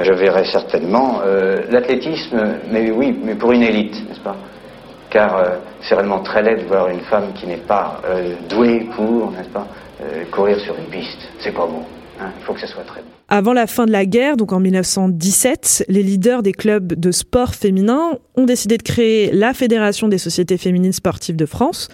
Je 0.00 0.12
verrais 0.14 0.44
certainement 0.44 1.20
euh, 1.22 1.64
l'athlétisme, 1.70 2.60
mais 2.70 2.90
oui, 2.90 3.14
mais 3.22 3.34
pour 3.34 3.52
une 3.52 3.62
élite, 3.62 4.08
n'est-ce 4.08 4.20
pas? 4.20 4.36
Car 5.12 5.36
euh, 5.36 5.56
c'est 5.82 5.94
réellement 5.94 6.20
très 6.20 6.42
laid 6.42 6.56
de 6.62 6.66
voir 6.66 6.88
une 6.88 7.00
femme 7.00 7.34
qui 7.34 7.46
n'est 7.46 7.58
pas 7.58 8.00
euh, 8.06 8.34
douée 8.48 8.88
pour, 8.96 9.30
n'est-ce 9.32 9.50
pas 9.50 9.68
euh, 10.00 10.24
courir 10.30 10.58
sur 10.60 10.74
une 10.78 10.86
piste, 10.86 11.18
c'est 11.38 11.52
pas 11.52 11.66
bon. 11.66 11.82
Hein, 12.18 12.30
il 12.38 12.44
faut 12.44 12.54
que 12.54 12.60
ça 12.60 12.66
soit 12.66 12.84
très 12.84 13.02
bon. 13.02 13.08
Avant 13.28 13.52
la 13.52 13.66
fin 13.66 13.84
de 13.84 13.92
la 13.92 14.06
guerre, 14.06 14.38
donc 14.38 14.52
en 14.52 14.60
1917, 14.60 15.84
les 15.88 16.02
leaders 16.02 16.42
des 16.42 16.52
clubs 16.52 16.94
de 16.94 17.10
sport 17.10 17.54
féminin 17.54 18.18
ont 18.36 18.44
décidé 18.44 18.78
de 18.78 18.82
créer 18.82 19.30
la 19.32 19.52
Fédération 19.52 20.08
des 20.08 20.18
sociétés 20.18 20.56
féminines 20.56 20.92
sportives 20.92 21.36
de 21.36 21.46
France. 21.46 21.88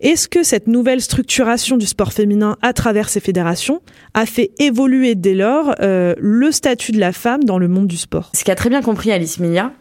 Est-ce 0.00 0.28
que 0.28 0.42
cette 0.42 0.66
nouvelle 0.66 1.00
structuration 1.00 1.76
du 1.76 1.86
sport 1.86 2.12
féminin 2.12 2.56
à 2.62 2.72
travers 2.72 3.08
ces 3.08 3.20
fédérations 3.20 3.80
a 4.12 4.26
fait 4.26 4.50
évoluer 4.58 5.14
dès 5.14 5.34
lors 5.34 5.74
euh, 5.80 6.14
le 6.18 6.50
statut 6.52 6.92
de 6.92 7.00
la 7.00 7.12
femme 7.12 7.44
dans 7.44 7.58
le 7.58 7.68
monde 7.68 7.86
du 7.86 7.96
sport? 7.96 8.30
Ce 8.34 8.44
qu'a 8.44 8.54
très 8.54 8.68
bien 8.68 8.82
compris 8.82 9.12
Alice 9.12 9.38
Milia, 9.38 9.72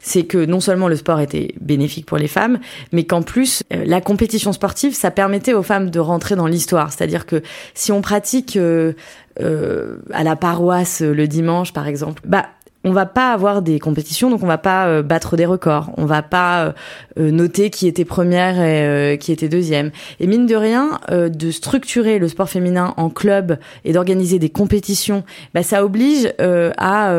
c'est 0.00 0.24
que 0.24 0.44
non 0.44 0.60
seulement 0.60 0.88
le 0.88 0.96
sport 0.96 1.20
était 1.20 1.54
bénéfique 1.60 2.06
pour 2.06 2.18
les 2.18 2.28
femmes, 2.28 2.58
mais 2.92 3.04
qu'en 3.04 3.22
plus 3.22 3.62
euh, 3.72 3.84
la 3.86 4.00
compétition 4.00 4.52
sportive, 4.52 4.94
ça 4.94 5.10
permettait 5.10 5.54
aux 5.54 5.62
femmes 5.62 5.90
de 5.90 6.00
rentrer 6.00 6.36
dans 6.36 6.46
l'histoire. 6.46 6.92
C'est-à-dire 6.92 7.26
que 7.26 7.42
si 7.74 7.92
on 7.92 8.00
pratique 8.00 8.56
euh, 8.56 8.92
euh, 9.40 9.98
à 10.12 10.24
la 10.24 10.36
paroisse 10.36 11.00
le 11.02 11.28
dimanche, 11.28 11.72
par 11.72 11.86
exemple, 11.86 12.22
bah 12.26 12.46
on 12.82 12.92
va 12.92 13.04
pas 13.04 13.32
avoir 13.32 13.60
des 13.60 13.78
compétitions, 13.78 14.30
donc 14.30 14.42
on 14.42 14.46
va 14.46 14.58
pas 14.58 14.88
euh, 14.88 15.02
battre 15.02 15.36
des 15.36 15.44
records, 15.44 15.90
on 15.98 16.06
va 16.06 16.22
pas 16.22 16.74
euh, 17.18 17.30
noter 17.30 17.68
qui 17.70 17.86
était 17.86 18.06
première 18.06 18.60
et 18.60 19.18
qui 19.18 19.32
était 19.32 19.48
deuxième. 19.48 19.90
Et 20.18 20.26
mine 20.26 20.46
de 20.46 20.56
rien, 20.56 20.98
de 21.10 21.50
structurer 21.50 22.18
le 22.18 22.26
sport 22.28 22.48
féminin 22.48 22.94
en 22.96 23.10
club 23.10 23.58
et 23.84 23.92
d'organiser 23.92 24.38
des 24.38 24.50
compétitions, 24.50 25.24
bah, 25.54 25.62
ça 25.62 25.84
oblige 25.84 26.32
à, 26.38 27.14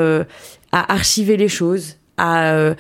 à 0.72 0.94
archiver 0.94 1.38
les 1.38 1.48
choses, 1.48 1.98
à, 2.22 2.74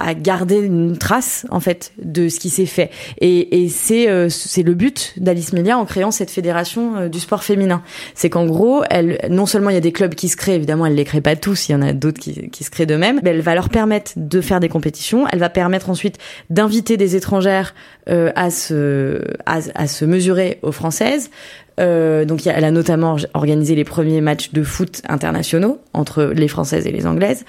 à 0.00 0.14
garder 0.14 0.56
une 0.56 0.96
trace 0.96 1.46
en 1.50 1.60
fait 1.60 1.92
de 2.02 2.28
ce 2.28 2.40
qui 2.40 2.48
s'est 2.48 2.66
fait. 2.66 2.90
Et, 3.20 3.68
c'est 3.68 4.08
euh, 4.08 4.28
c'est 4.30 4.62
le 4.62 4.74
but 4.74 5.12
d'Alice 5.18 5.52
Melia 5.52 5.78
en 5.78 5.84
créant 5.84 6.10
cette 6.10 6.30
fédération 6.30 6.96
euh, 6.96 7.08
du 7.08 7.20
sport 7.20 7.44
féminin. 7.44 7.82
C'est 8.14 8.30
qu'en 8.30 8.46
gros, 8.46 8.82
elle 8.88 9.18
non 9.28 9.46
seulement 9.46 9.70
il 9.70 9.74
y 9.74 9.76
a 9.76 9.82
des 9.82 9.92
clubs 9.92 10.14
qui 10.14 10.28
se 10.28 10.36
créent, 10.36 10.54
évidemment, 10.54 10.86
elle 10.86 10.94
les 10.94 11.04
crée 11.04 11.20
pas 11.20 11.36
tous, 11.36 11.68
il 11.68 11.72
y 11.72 11.74
en 11.74 11.82
a 11.82 11.92
d'autres 11.92 12.18
qui, 12.18 12.48
qui 12.50 12.64
se 12.64 12.70
créent 12.70 12.86
d'eux-mêmes, 12.86 13.20
mais 13.22 13.30
elle 13.30 13.42
va 13.42 13.54
leur 13.54 13.68
permettre 13.68 14.12
de 14.16 14.40
faire 14.40 14.58
des 14.58 14.70
compétitions. 14.70 15.26
Elle 15.30 15.38
va 15.38 15.50
permettre 15.50 15.90
ensuite 15.90 16.16
d'inviter 16.48 16.96
des 16.96 17.14
étrangères 17.14 17.74
euh, 18.08 18.32
à 18.34 18.50
se 18.50 19.22
à 19.46 19.86
se 19.86 20.04
mesurer 20.04 20.58
aux 20.62 20.72
françaises. 20.72 21.30
Euh, 21.80 22.24
donc 22.24 22.46
elle 22.46 22.64
a 22.64 22.70
notamment 22.70 23.16
organisé 23.34 23.74
les 23.74 23.84
premiers 23.84 24.20
matchs 24.20 24.52
de 24.52 24.62
foot 24.62 25.02
internationaux 25.08 25.80
entre 25.92 26.24
les 26.24 26.48
françaises 26.48 26.86
et 26.86 26.92
les 26.92 27.06
anglaises. 27.06 27.44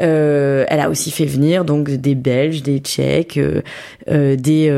Euh, 0.00 0.64
elle 0.68 0.80
a 0.80 0.90
aussi 0.90 1.10
fait 1.10 1.26
venir 1.26 1.64
donc 1.64 1.90
des 1.90 2.14
Belges, 2.14 2.62
des 2.62 2.78
Tchèques, 2.78 3.38
euh, 3.38 4.36
des 4.36 4.72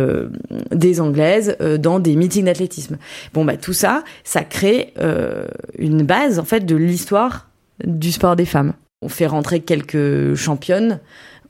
des 0.72 1.00
anglaises 1.00 1.56
dans 1.78 1.98
des 1.98 2.16
meetings 2.16 2.44
d'athlétisme. 2.44 2.98
Bon 3.32 3.44
bah 3.44 3.56
tout 3.56 3.72
ça, 3.72 4.02
ça 4.25 4.42
crée 4.42 4.92
une 5.78 6.02
base 6.02 6.38
en 6.38 6.44
fait 6.44 6.64
de 6.66 6.76
l'histoire 6.76 7.48
du 7.84 8.12
sport 8.12 8.36
des 8.36 8.44
femmes. 8.44 8.72
On 9.02 9.08
fait 9.08 9.26
rentrer 9.26 9.60
quelques 9.60 10.34
championnes 10.34 11.00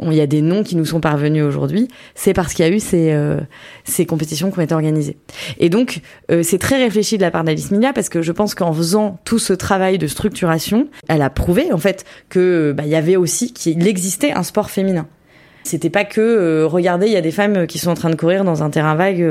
il 0.02 0.14
y 0.14 0.20
a 0.20 0.26
des 0.26 0.42
noms 0.42 0.62
qui 0.62 0.76
nous 0.76 0.84
sont 0.84 1.00
parvenus 1.00 1.42
aujourd'hui, 1.44 1.88
c'est 2.14 2.32
parce 2.32 2.52
qu'il 2.54 2.64
y 2.64 2.68
a 2.68 2.72
eu 2.72 2.80
ces, 2.80 3.12
euh, 3.12 3.40
ces 3.84 4.06
compétitions 4.06 4.50
qui 4.50 4.58
ont 4.58 4.62
été 4.62 4.74
organisées. 4.74 5.16
Et 5.58 5.68
donc, 5.68 6.00
euh, 6.30 6.42
c'est 6.42 6.58
très 6.58 6.76
réfléchi 6.76 7.16
de 7.16 7.22
la 7.22 7.30
part 7.30 7.44
d'Alice 7.44 7.70
Milia 7.70 7.92
parce 7.92 8.08
que 8.08 8.22
je 8.22 8.32
pense 8.32 8.54
qu'en 8.54 8.72
faisant 8.72 9.18
tout 9.24 9.38
ce 9.38 9.52
travail 9.52 9.98
de 9.98 10.06
structuration, 10.06 10.88
elle 11.08 11.22
a 11.22 11.30
prouvé 11.30 11.72
en 11.72 11.78
fait 11.78 12.04
que 12.28 12.72
bah, 12.76 12.84
il 12.84 12.90
y 12.90 12.96
avait 12.96 13.16
aussi 13.16 13.52
qu'il 13.52 13.86
existait 13.86 14.32
un 14.32 14.42
sport 14.42 14.70
féminin. 14.70 15.06
C'était 15.64 15.90
pas 15.90 16.04
que 16.04 16.20
euh, 16.20 16.66
regardez, 16.66 17.06
il 17.06 17.12
y 17.12 17.16
a 17.16 17.20
des 17.22 17.32
femmes 17.32 17.66
qui 17.66 17.78
sont 17.78 17.90
en 17.90 17.94
train 17.94 18.10
de 18.10 18.14
courir 18.14 18.44
dans 18.44 18.62
un 18.62 18.70
terrain 18.70 18.94
vague 18.94 19.24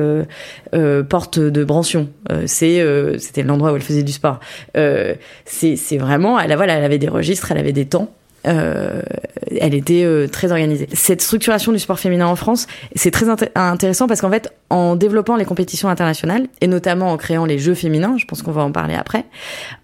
porte 1.08 1.40
de 1.40 1.64
Brancion. 1.64 2.10
c'est 2.46 2.84
c'était 3.20 3.44
l'endroit 3.44 3.72
où 3.72 3.76
elle 3.76 3.82
faisait 3.82 4.04
du 4.04 4.12
sport. 4.12 4.40
c'est 4.74 5.98
vraiment 5.98 6.40
elle 6.40 6.52
avait 6.52 6.98
des 6.98 7.08
registres, 7.08 7.52
elle 7.52 7.60
avait 7.60 7.72
des 7.72 7.86
temps 7.86 8.12
euh, 8.48 9.02
elle 9.60 9.74
était 9.74 10.04
euh, 10.04 10.28
très 10.28 10.52
organisée. 10.52 10.88
Cette 10.94 11.22
structuration 11.22 11.72
du 11.72 11.80
sport 11.80 12.00
féminin 12.00 12.28
en 12.28 12.36
France, 12.36 12.68
c'est 12.96 13.12
très 13.12 13.28
intéressant 13.56 14.08
parce 14.08 14.22
qu'en 14.22 14.30
fait, 14.30 14.54
en 14.70 14.96
développant 14.96 15.36
les 15.36 15.46
compétitions 15.46 15.90
internationales 15.90 16.48
et 16.62 16.68
notamment 16.68 17.12
en 17.12 17.18
créant 17.18 17.46
les 17.46 17.60
Jeux 17.60 17.76
féminins, 17.76 18.18
je 18.18 18.26
pense 18.26 18.42
qu'on 18.42 18.52
va 18.52 18.64
en 18.64 18.72
parler 18.72 18.96
après, 18.96 19.26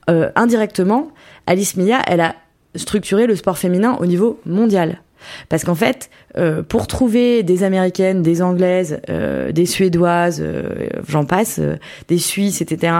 euh, 0.09 0.29
indirectement, 0.35 1.11
Alice 1.47 1.75
Mia, 1.75 2.01
elle 2.07 2.21
a 2.21 2.35
structuré 2.75 3.27
le 3.27 3.35
sport 3.35 3.57
féminin 3.57 3.97
au 3.99 4.05
niveau 4.05 4.39
mondial. 4.45 5.01
Parce 5.49 5.63
qu'en 5.63 5.75
fait, 5.75 6.09
euh, 6.37 6.63
pour 6.63 6.87
trouver 6.87 7.43
des 7.43 7.63
Américaines, 7.63 8.21
des 8.21 8.41
Anglaises, 8.41 8.99
euh, 9.09 9.51
des 9.51 9.65
Suédoises, 9.65 10.41
euh, 10.41 10.87
j'en 11.07 11.25
passe, 11.25 11.59
des 12.07 12.17
Suisses, 12.17 12.61
etc., 12.61 12.93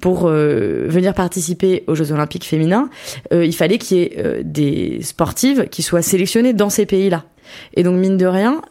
pour 0.00 0.28
venir 0.28 1.14
participer 1.14 1.84
aux 1.86 1.94
Jeux 1.94 2.12
Olympiques 2.12 2.44
féminins, 2.44 2.88
il 3.32 3.54
fallait 3.54 3.78
qu'il 3.78 3.98
y 3.98 4.02
ait 4.02 4.42
des 4.44 5.00
sportives 5.02 5.68
qui 5.68 5.82
soient 5.82 6.02
sélectionnées 6.02 6.52
dans 6.52 6.70
ces 6.70 6.86
pays-là. 6.86 7.24
Et 7.74 7.82
donc 7.82 7.96
mine 7.96 8.16
de 8.16 8.26
rien, 8.26 8.62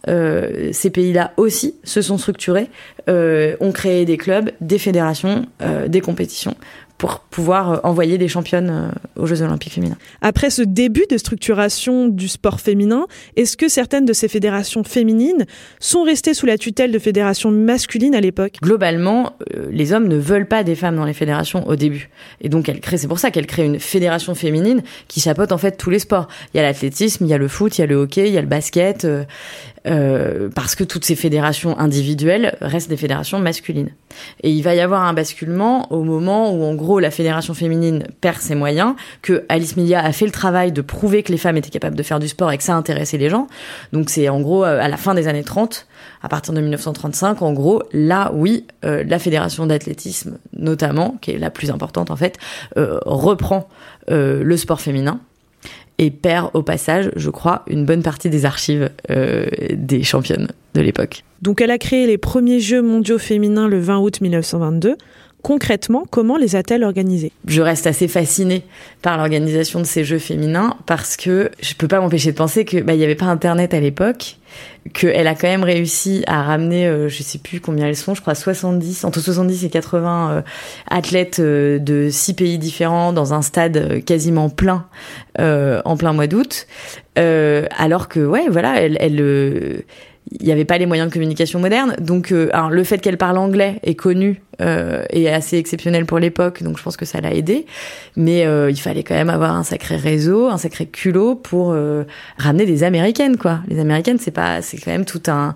ces 0.72 0.90
pays-là 0.90 1.34
aussi 1.38 1.76
se 1.84 2.02
sont 2.02 2.18
structurés, 2.18 2.70
ont 3.08 3.72
créé 3.74 4.06
des 4.06 4.18
clubs, 4.18 4.52
des 4.62 4.78
fédérations, 4.78 5.46
des 5.88 6.02
compétitions 6.02 6.56
pour 6.98 7.20
pouvoir 7.20 7.72
euh, 7.72 7.78
envoyer 7.84 8.18
des 8.18 8.28
championnes 8.28 8.70
euh, 8.70 9.22
aux 9.22 9.26
Jeux 9.26 9.42
Olympiques 9.42 9.74
féminins. 9.74 9.98
Après 10.22 10.50
ce 10.50 10.62
début 10.62 11.06
de 11.10 11.18
structuration 11.18 12.08
du 12.08 12.28
sport 12.28 12.60
féminin, 12.60 13.06
est-ce 13.36 13.56
que 13.56 13.68
certaines 13.68 14.06
de 14.06 14.14
ces 14.14 14.28
fédérations 14.28 14.84
féminines 14.84 15.46
sont 15.80 16.04
restées 16.04 16.34
sous 16.34 16.46
la 16.46 16.58
tutelle 16.58 16.92
de 16.92 17.00
fédérations 17.00 17.52
masculines 17.52 18.16
à 18.16 18.22
l'époque? 18.22 18.56
Globalement, 18.62 19.34
euh, 19.56 19.68
les 19.72 19.94
hommes 19.94 20.08
ne 20.08 20.18
veulent 20.18 20.48
pas 20.48 20.64
des 20.64 20.76
femmes 20.76 20.96
dans 20.96 21.06
les 21.06 21.14
fédérations 21.14 21.68
au 21.68 21.76
début. 21.76 22.10
Et 22.42 22.50
donc, 22.50 22.68
elle 22.70 22.80
crée, 22.80 22.98
c'est 22.98 23.08
pour 23.08 23.20
ça 23.20 23.32
qu'elle 23.32 23.48
crée 23.48 23.66
une 23.66 23.80
fédération 23.80 24.34
féminine 24.34 24.82
qui 25.08 25.20
chapeaute 25.20 25.52
en 25.52 25.58
fait 25.58 25.78
tous 25.78 25.90
les 25.90 26.00
sports. 26.00 26.28
Il 26.54 26.58
y 26.58 26.60
a 26.60 26.64
l'athlétisme, 26.64 27.26
il 27.26 27.30
y 27.30 27.34
a 27.34 27.38
le 27.38 27.48
foot, 27.48 27.78
il 27.78 27.82
y 27.82 27.84
a 27.84 27.88
le 27.88 27.96
hockey, 27.96 28.28
il 28.28 28.34
y 28.34 28.38
a 28.38 28.42
le 28.42 28.48
basket, 28.48 29.08
euh, 29.86 30.50
parce 30.54 30.76
que 30.76 30.84
toutes 30.84 31.06
ces 31.06 31.16
fédérations 31.16 31.78
individuelles 31.78 32.58
restent 32.62 32.90
des 32.90 32.98
fédérations 32.98 33.40
masculines. 33.40 33.92
Et 34.44 34.52
il 34.52 34.62
va 34.62 34.76
y 34.76 34.80
avoir 34.80 35.04
un 35.04 35.14
basculement 35.14 35.92
au 35.92 36.04
moment 36.04 36.52
où, 36.52 36.64
en 36.64 36.76
gros, 36.76 37.00
la 37.00 37.12
fédération 37.12 37.54
féminine 37.54 38.08
perd 38.22 38.38
ses 38.38 38.56
moyens, 38.56 38.96
que 39.22 39.46
Alice 39.50 39.78
Milia 39.78 40.04
a 40.04 40.12
fait 40.12 40.26
le 40.26 40.32
travail 40.32 40.72
de 40.72 40.82
prouver 40.82 41.24
que 41.24 41.32
les 41.32 41.38
femmes 41.38 41.58
étaient 41.58 41.70
capables 41.70 41.96
de 41.96 42.04
faire 42.04 42.20
du 42.20 42.28
sport 42.28 42.52
et 42.52 42.58
que 42.58 42.64
ça 42.64 42.76
intéressait 42.76 43.18
les 43.18 43.30
gens. 43.30 43.48
Donc 43.94 44.10
c'est 44.10 44.30
en 44.30 44.42
gros 44.42 44.66
euh, 44.66 44.80
à 44.80 44.88
la 44.88 44.98
fin 44.98 45.14
des 45.14 45.28
années 45.28 45.44
30, 45.44 45.88
à 46.22 46.30
partir 46.30 46.54
de 46.54 46.62
1935, 46.62 47.42
en 47.42 47.54
gros, 47.54 47.84
là, 47.92 48.32
oui, 48.34 48.66
euh, 48.86 49.04
la 49.06 49.20
fédération 49.20 49.66
d'athlétisme, 49.66 50.38
notamment, 50.54 51.18
qui 51.22 51.32
est 51.32 51.38
la 51.38 51.50
plus 51.50 51.72
importante 51.72 52.12
en 52.12 52.16
fait, 52.16 52.38
euh, 52.78 53.00
reprend 53.06 53.68
le 54.10 54.56
sport 54.56 54.80
féminin 54.80 55.20
et 56.00 56.12
perd 56.12 56.52
au 56.54 56.62
passage, 56.62 57.12
je 57.16 57.30
crois, 57.30 57.64
une 57.68 57.86
bonne 57.86 58.04
partie 58.04 58.30
des 58.30 58.46
archives 58.46 58.90
euh, 59.10 59.46
des 59.72 60.04
championnes 60.04 60.48
de 60.74 60.82
l'époque. 60.82 61.24
Donc 61.42 61.62
elle 61.62 61.72
a 61.72 61.78
créé 61.78 62.08
les 62.08 62.18
premiers 62.18 62.60
Jeux 62.60 62.82
mondiaux 62.82 63.18
féminins 63.18 63.68
le 63.68 63.80
20 63.80 64.00
août 64.00 64.22
1922. 64.22 64.96
Concrètement, 65.44 66.04
comment 66.10 66.36
les 66.36 66.56
a-t-elle 66.56 66.84
organisés? 66.84 67.32
Je 67.48 67.62
reste 67.62 67.88
assez 67.88 68.08
fascinée 68.08 68.64
par 69.02 69.18
l'organisation 69.18 69.80
de 69.80 69.86
ces 69.86 70.04
Jeux 70.04 70.20
féminins 70.20 70.76
parce 70.86 71.16
que 71.16 71.52
je 71.62 71.74
peux 71.74 71.88
pas 71.88 72.00
m'empêcher 72.00 72.32
de 72.32 72.38
penser 72.38 72.66
que 72.66 72.78
bah, 72.82 72.96
il 72.96 73.00
y 73.00 73.04
avait 73.04 73.16
pas 73.16 73.28
Internet 73.28 73.74
à 73.74 73.80
l'époque, 73.80 74.38
qu'elle 74.94 75.28
a 75.28 75.36
quand 75.36 75.48
même 75.48 75.64
réussi 75.64 76.24
à 76.28 76.44
ramener, 76.44 76.88
euh, 76.88 77.10
je 77.10 77.24
sais 77.24 77.38
plus 77.38 77.60
combien 77.60 77.88
elles 77.88 77.96
sont, 77.96 78.16
je 78.16 78.22
crois 78.22 78.36
70, 78.36 79.04
entre 79.06 79.20
70 79.20 79.66
et 79.66 79.70
80 79.70 80.32
euh, 80.32 80.42
athlètes 80.90 81.40
euh, 81.40 81.80
de 81.80 82.10
six 82.10 82.34
pays 82.34 82.58
différents 82.58 83.14
dans 83.14 83.34
un 83.34 83.42
stade 83.42 83.78
euh, 83.78 84.02
quasiment 84.02 84.50
plein 84.50 84.86
euh, 85.40 85.82
en 85.86 85.98
plein 85.98 86.14
mois 86.14 86.28
d'août, 86.28 86.68
alors 87.16 88.08
que 88.10 88.20
ouais, 88.20 88.46
voilà, 88.50 88.80
elle, 88.80 88.98
il 90.40 90.46
n'y 90.46 90.52
avait 90.52 90.66
pas 90.66 90.78
les 90.78 90.86
moyens 90.86 91.10
de 91.10 91.14
communication 91.14 91.60
modernes. 91.60 91.96
Donc, 92.00 92.30
le 92.30 92.84
fait 92.84 93.00
qu'elle 93.00 93.18
parle 93.18 93.38
anglais 93.38 93.80
est 93.84 93.96
connu 93.96 94.42
euh, 94.62 95.04
et 95.10 95.30
assez 95.30 95.58
exceptionnel 95.58 96.06
pour 96.06 96.20
l'époque, 96.20 96.64
donc 96.64 96.78
je 96.78 96.84
pense 96.84 96.98
que 96.98 97.06
ça 97.06 97.22
l'a 97.22 97.34
aidé. 97.34 97.66
Mais 98.16 98.46
euh, 98.46 98.72
il 98.72 98.80
fallait 98.80 99.04
quand 99.04 99.16
même 99.16 99.30
avoir 99.30 99.56
un 99.56 99.64
sacré 99.64 99.96
réseau, 99.96 100.48
un 100.48 100.58
sacré 100.58 100.86
culot 100.86 101.36
pour 101.36 101.72
euh, 101.72 102.04
ramener 102.38 102.66
des 102.66 102.84
Américaines, 102.84 103.38
quoi. 103.38 103.60
Les 103.68 103.80
Américaines, 103.80 104.18
c'est 104.20 104.32
pas, 104.32 104.62
c'est 104.62 104.78
quand 104.78 104.92
même 104.92 105.06
tout 105.06 105.22
un, 105.28 105.54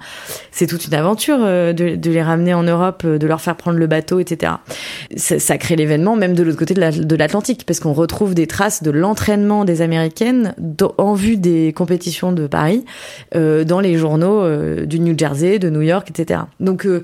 c'est 0.51 0.67
toute 0.67 0.85
une 0.85 0.93
aventure 0.93 1.39
euh, 1.41 1.73
de, 1.73 1.95
de, 1.95 2.11
les 2.11 2.21
ramener 2.21 2.53
en 2.53 2.63
Europe, 2.63 3.03
euh, 3.05 3.17
de 3.17 3.27
leur 3.27 3.41
faire 3.41 3.55
prendre 3.55 3.77
le 3.77 3.87
bateau, 3.87 4.19
etc. 4.19 4.53
Ça, 5.15 5.39
ça 5.39 5.57
crée 5.57 5.75
l'événement 5.75 6.15
même 6.15 6.33
de 6.33 6.43
l'autre 6.43 6.59
côté 6.59 6.73
de 6.73 7.15
l'Atlantique, 7.15 7.63
parce 7.65 7.79
qu'on 7.79 7.93
retrouve 7.93 8.35
des 8.35 8.47
traces 8.47 8.83
de 8.83 8.91
l'entraînement 8.91 9.65
des 9.65 9.81
Américaines 9.81 10.53
en 10.97 11.13
vue 11.13 11.37
des 11.37 11.73
compétitions 11.73 12.31
de 12.31 12.47
Paris 12.47 12.85
dans 13.33 13.79
les 13.79 13.97
journaux 13.97 14.45
du 14.85 14.99
New 14.99 15.17
Jersey, 15.17 15.59
de 15.59 15.69
New 15.69 15.81
York, 15.81 16.09
etc. 16.09 16.41
Donc 16.59 16.85
euh, 16.85 17.03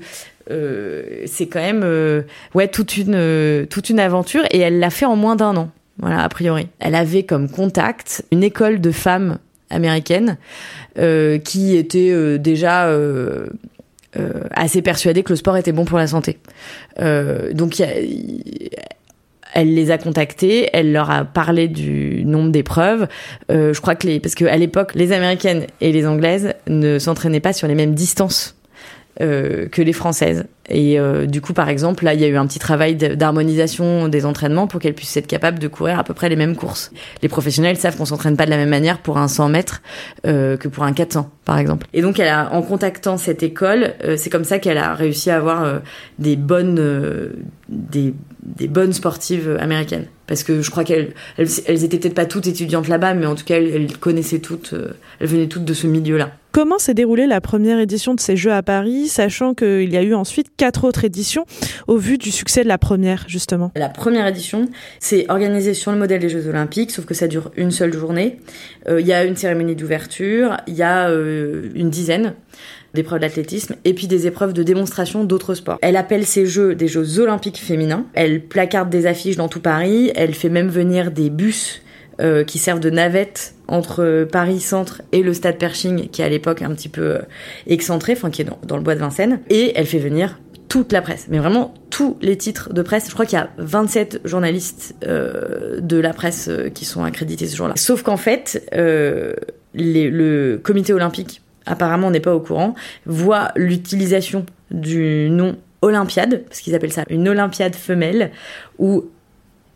c'est 1.26 1.46
quand 1.46 1.60
même 1.60 1.82
euh, 1.84 2.22
ouais 2.54 2.68
toute 2.68 2.96
une 2.96 3.14
euh, 3.14 3.66
toute 3.66 3.90
une 3.90 4.00
aventure 4.00 4.42
et 4.50 4.58
elle 4.58 4.78
l'a 4.78 4.90
fait 4.90 5.06
en 5.06 5.16
moins 5.16 5.36
d'un 5.36 5.56
an. 5.56 5.70
Voilà, 5.98 6.22
a 6.22 6.28
priori. 6.28 6.68
Elle 6.78 6.94
avait 6.94 7.24
comme 7.24 7.50
contact 7.50 8.24
une 8.30 8.44
école 8.44 8.80
de 8.80 8.92
femmes 8.92 9.38
américaines 9.68 10.38
euh, 10.98 11.38
qui 11.38 11.76
était 11.76 12.38
déjà 12.38 12.86
euh, 12.86 13.48
assez 14.52 14.80
persuadée 14.80 15.22
que 15.22 15.32
le 15.32 15.36
sport 15.36 15.56
était 15.56 15.72
bon 15.72 15.84
pour 15.84 15.98
la 15.98 16.06
santé. 16.06 16.38
donc 16.98 17.82
elle 19.54 19.74
les 19.74 19.90
a 19.90 19.98
contactées, 19.98 20.68
elle 20.72 20.92
leur 20.92 21.10
a 21.10 21.24
parlé 21.24 21.68
du 21.68 22.24
nombre 22.24 22.50
d'épreuves. 22.50 23.08
Euh, 23.50 23.72
je 23.72 23.80
crois 23.80 23.94
que 23.94 24.06
les, 24.06 24.20
parce 24.20 24.34
qu'à 24.34 24.56
l'époque, 24.56 24.94
les 24.94 25.12
américaines 25.12 25.66
et 25.80 25.92
les 25.92 26.06
anglaises 26.06 26.54
ne 26.68 26.98
s'entraînaient 26.98 27.40
pas 27.40 27.52
sur 27.52 27.66
les 27.66 27.74
mêmes 27.74 27.94
distances 27.94 28.54
euh, 28.54 28.57
que 29.18 29.82
les 29.82 29.92
françaises. 29.92 30.46
Et 30.68 31.00
euh, 31.00 31.26
du 31.26 31.40
coup, 31.40 31.54
par 31.54 31.68
exemple, 31.68 32.04
là, 32.04 32.14
il 32.14 32.20
y 32.20 32.24
a 32.24 32.28
eu 32.28 32.36
un 32.36 32.46
petit 32.46 32.58
travail 32.58 32.94
d'harmonisation 32.94 34.08
des 34.08 34.26
entraînements 34.26 34.66
pour 34.66 34.80
qu'elles 34.80 34.94
puissent 34.94 35.16
être 35.16 35.26
capables 35.26 35.58
de 35.58 35.68
courir 35.68 35.98
à 35.98 36.04
peu 36.04 36.12
près 36.12 36.28
les 36.28 36.36
mêmes 36.36 36.56
courses. 36.56 36.90
Les 37.22 37.28
professionnels 37.28 37.76
savent 37.76 37.96
qu'on 37.96 38.04
s'entraîne 38.04 38.36
pas 38.36 38.44
de 38.44 38.50
la 38.50 38.58
même 38.58 38.68
manière 38.68 38.98
pour 38.98 39.18
un 39.18 39.28
100 39.28 39.48
mètres 39.48 39.80
euh, 40.26 40.56
que 40.56 40.68
pour 40.68 40.84
un 40.84 40.92
400, 40.92 41.30
par 41.44 41.58
exemple. 41.58 41.86
Et 41.94 42.02
donc, 42.02 42.18
elle 42.18 42.28
en 42.28 42.62
contactant 42.62 43.16
cette 43.16 43.42
école, 43.42 43.94
euh, 44.04 44.16
c'est 44.18 44.30
comme 44.30 44.44
ça 44.44 44.58
qu'elle 44.58 44.78
a 44.78 44.94
réussi 44.94 45.30
à 45.30 45.36
avoir 45.36 45.64
euh, 45.64 45.78
des 46.18 46.36
bonnes, 46.36 46.78
euh, 46.78 47.30
des, 47.70 48.12
bonnes 48.68 48.92
sportives 48.92 49.56
américaines. 49.58 50.06
Parce 50.26 50.42
que 50.42 50.60
je 50.60 50.70
crois 50.70 50.84
qu'elles 50.84 51.14
elles, 51.38 51.84
étaient 51.84 51.98
peut-être 51.98 52.14
pas 52.14 52.26
toutes 52.26 52.46
étudiantes 52.46 52.88
là-bas, 52.88 53.14
mais 53.14 53.24
en 53.24 53.34
tout 53.34 53.46
cas, 53.46 53.56
elles 53.56 53.96
connaissaient 53.96 54.40
toutes, 54.40 54.74
elles 55.20 55.26
venaient 55.26 55.46
toutes 55.46 55.64
de 55.64 55.72
ce 55.72 55.86
milieu-là. 55.86 56.32
Comment 56.58 56.80
s'est 56.80 56.92
déroulée 56.92 57.28
la 57.28 57.40
première 57.40 57.78
édition 57.78 58.14
de 58.14 58.20
ces 58.20 58.36
Jeux 58.36 58.52
à 58.52 58.64
Paris, 58.64 59.06
sachant 59.06 59.54
qu'il 59.54 59.92
y 59.92 59.96
a 59.96 60.02
eu 60.02 60.12
ensuite 60.12 60.48
quatre 60.56 60.82
autres 60.82 61.04
éditions 61.04 61.44
au 61.86 61.98
vu 61.98 62.18
du 62.18 62.32
succès 62.32 62.64
de 62.64 62.68
la 62.68 62.78
première, 62.78 63.26
justement? 63.28 63.70
La 63.76 63.88
première 63.88 64.26
édition, 64.26 64.64
c'est 64.98 65.30
organisé 65.30 65.72
sur 65.72 65.92
le 65.92 65.98
modèle 65.98 66.20
des 66.20 66.28
Jeux 66.28 66.48
Olympiques, 66.48 66.90
sauf 66.90 67.04
que 67.04 67.14
ça 67.14 67.28
dure 67.28 67.52
une 67.56 67.70
seule 67.70 67.92
journée. 67.92 68.40
Euh, 68.88 69.00
il 69.00 69.06
y 69.06 69.12
a 69.12 69.24
une 69.24 69.36
cérémonie 69.36 69.76
d'ouverture, 69.76 70.56
il 70.66 70.74
y 70.74 70.82
a 70.82 71.10
euh, 71.10 71.70
une 71.76 71.90
dizaine 71.90 72.34
d'épreuves 72.92 73.20
d'athlétisme 73.20 73.76
et 73.84 73.94
puis 73.94 74.08
des 74.08 74.26
épreuves 74.26 74.52
de 74.52 74.64
démonstration 74.64 75.22
d'autres 75.22 75.54
sports. 75.54 75.78
Elle 75.80 75.96
appelle 75.96 76.26
ces 76.26 76.44
jeux 76.44 76.74
des 76.74 76.88
Jeux 76.88 77.20
olympiques 77.20 77.58
féminins. 77.58 78.04
Elle 78.14 78.42
placarde 78.42 78.90
des 78.90 79.06
affiches 79.06 79.36
dans 79.36 79.46
tout 79.46 79.60
Paris. 79.60 80.10
Elle 80.16 80.34
fait 80.34 80.48
même 80.48 80.70
venir 80.70 81.12
des 81.12 81.30
bus 81.30 81.82
euh, 82.20 82.44
qui 82.44 82.58
servent 82.58 82.80
de 82.80 82.90
navette 82.90 83.54
entre 83.68 84.26
Paris 84.30 84.60
Centre 84.60 85.02
et 85.12 85.22
le 85.22 85.32
stade 85.34 85.56
Pershing, 85.56 86.08
qui 86.08 86.22
est 86.22 86.24
à 86.24 86.28
l'époque 86.28 86.62
un 86.62 86.74
petit 86.74 86.88
peu 86.88 87.02
euh, 87.02 87.18
excentré, 87.66 88.12
enfin 88.12 88.30
qui 88.30 88.42
est 88.42 88.48
dans, 88.66 88.76
le 88.76 88.82
bois 88.82 88.94
de 88.94 89.00
Vincennes. 89.00 89.40
Et 89.50 89.72
elle 89.76 89.86
fait 89.86 89.98
venir 89.98 90.38
toute 90.68 90.92
la 90.92 91.00
presse, 91.00 91.26
mais 91.28 91.38
vraiment 91.38 91.74
tous 91.90 92.16
les 92.20 92.36
titres 92.36 92.72
de 92.72 92.82
presse. 92.82 93.06
Je 93.08 93.12
crois 93.12 93.24
qu'il 93.24 93.38
y 93.38 93.40
a 93.40 93.50
27 93.58 94.22
journalistes 94.24 94.94
euh, 95.06 95.80
de 95.80 95.96
la 95.96 96.12
presse 96.12 96.50
qui 96.74 96.84
sont 96.84 97.04
accrédités 97.04 97.46
ce 97.46 97.56
jour-là. 97.56 97.74
Sauf 97.76 98.02
qu'en 98.02 98.16
fait, 98.16 98.68
le 98.72 100.56
comité 100.56 100.92
olympique 100.92 101.40
apparemment 101.66 102.10
n'est 102.10 102.20
pas 102.20 102.34
au 102.34 102.40
courant, 102.40 102.74
voit 103.06 103.52
l'utilisation 103.54 104.44
du 104.70 105.28
nom 105.30 105.56
Olympiade, 105.82 106.42
parce 106.48 106.60
qu'ils 106.60 106.74
appellent 106.74 106.92
ça 106.92 107.04
une 107.08 107.28
Olympiade 107.28 107.76
femelle, 107.76 108.32
ou 108.78 109.04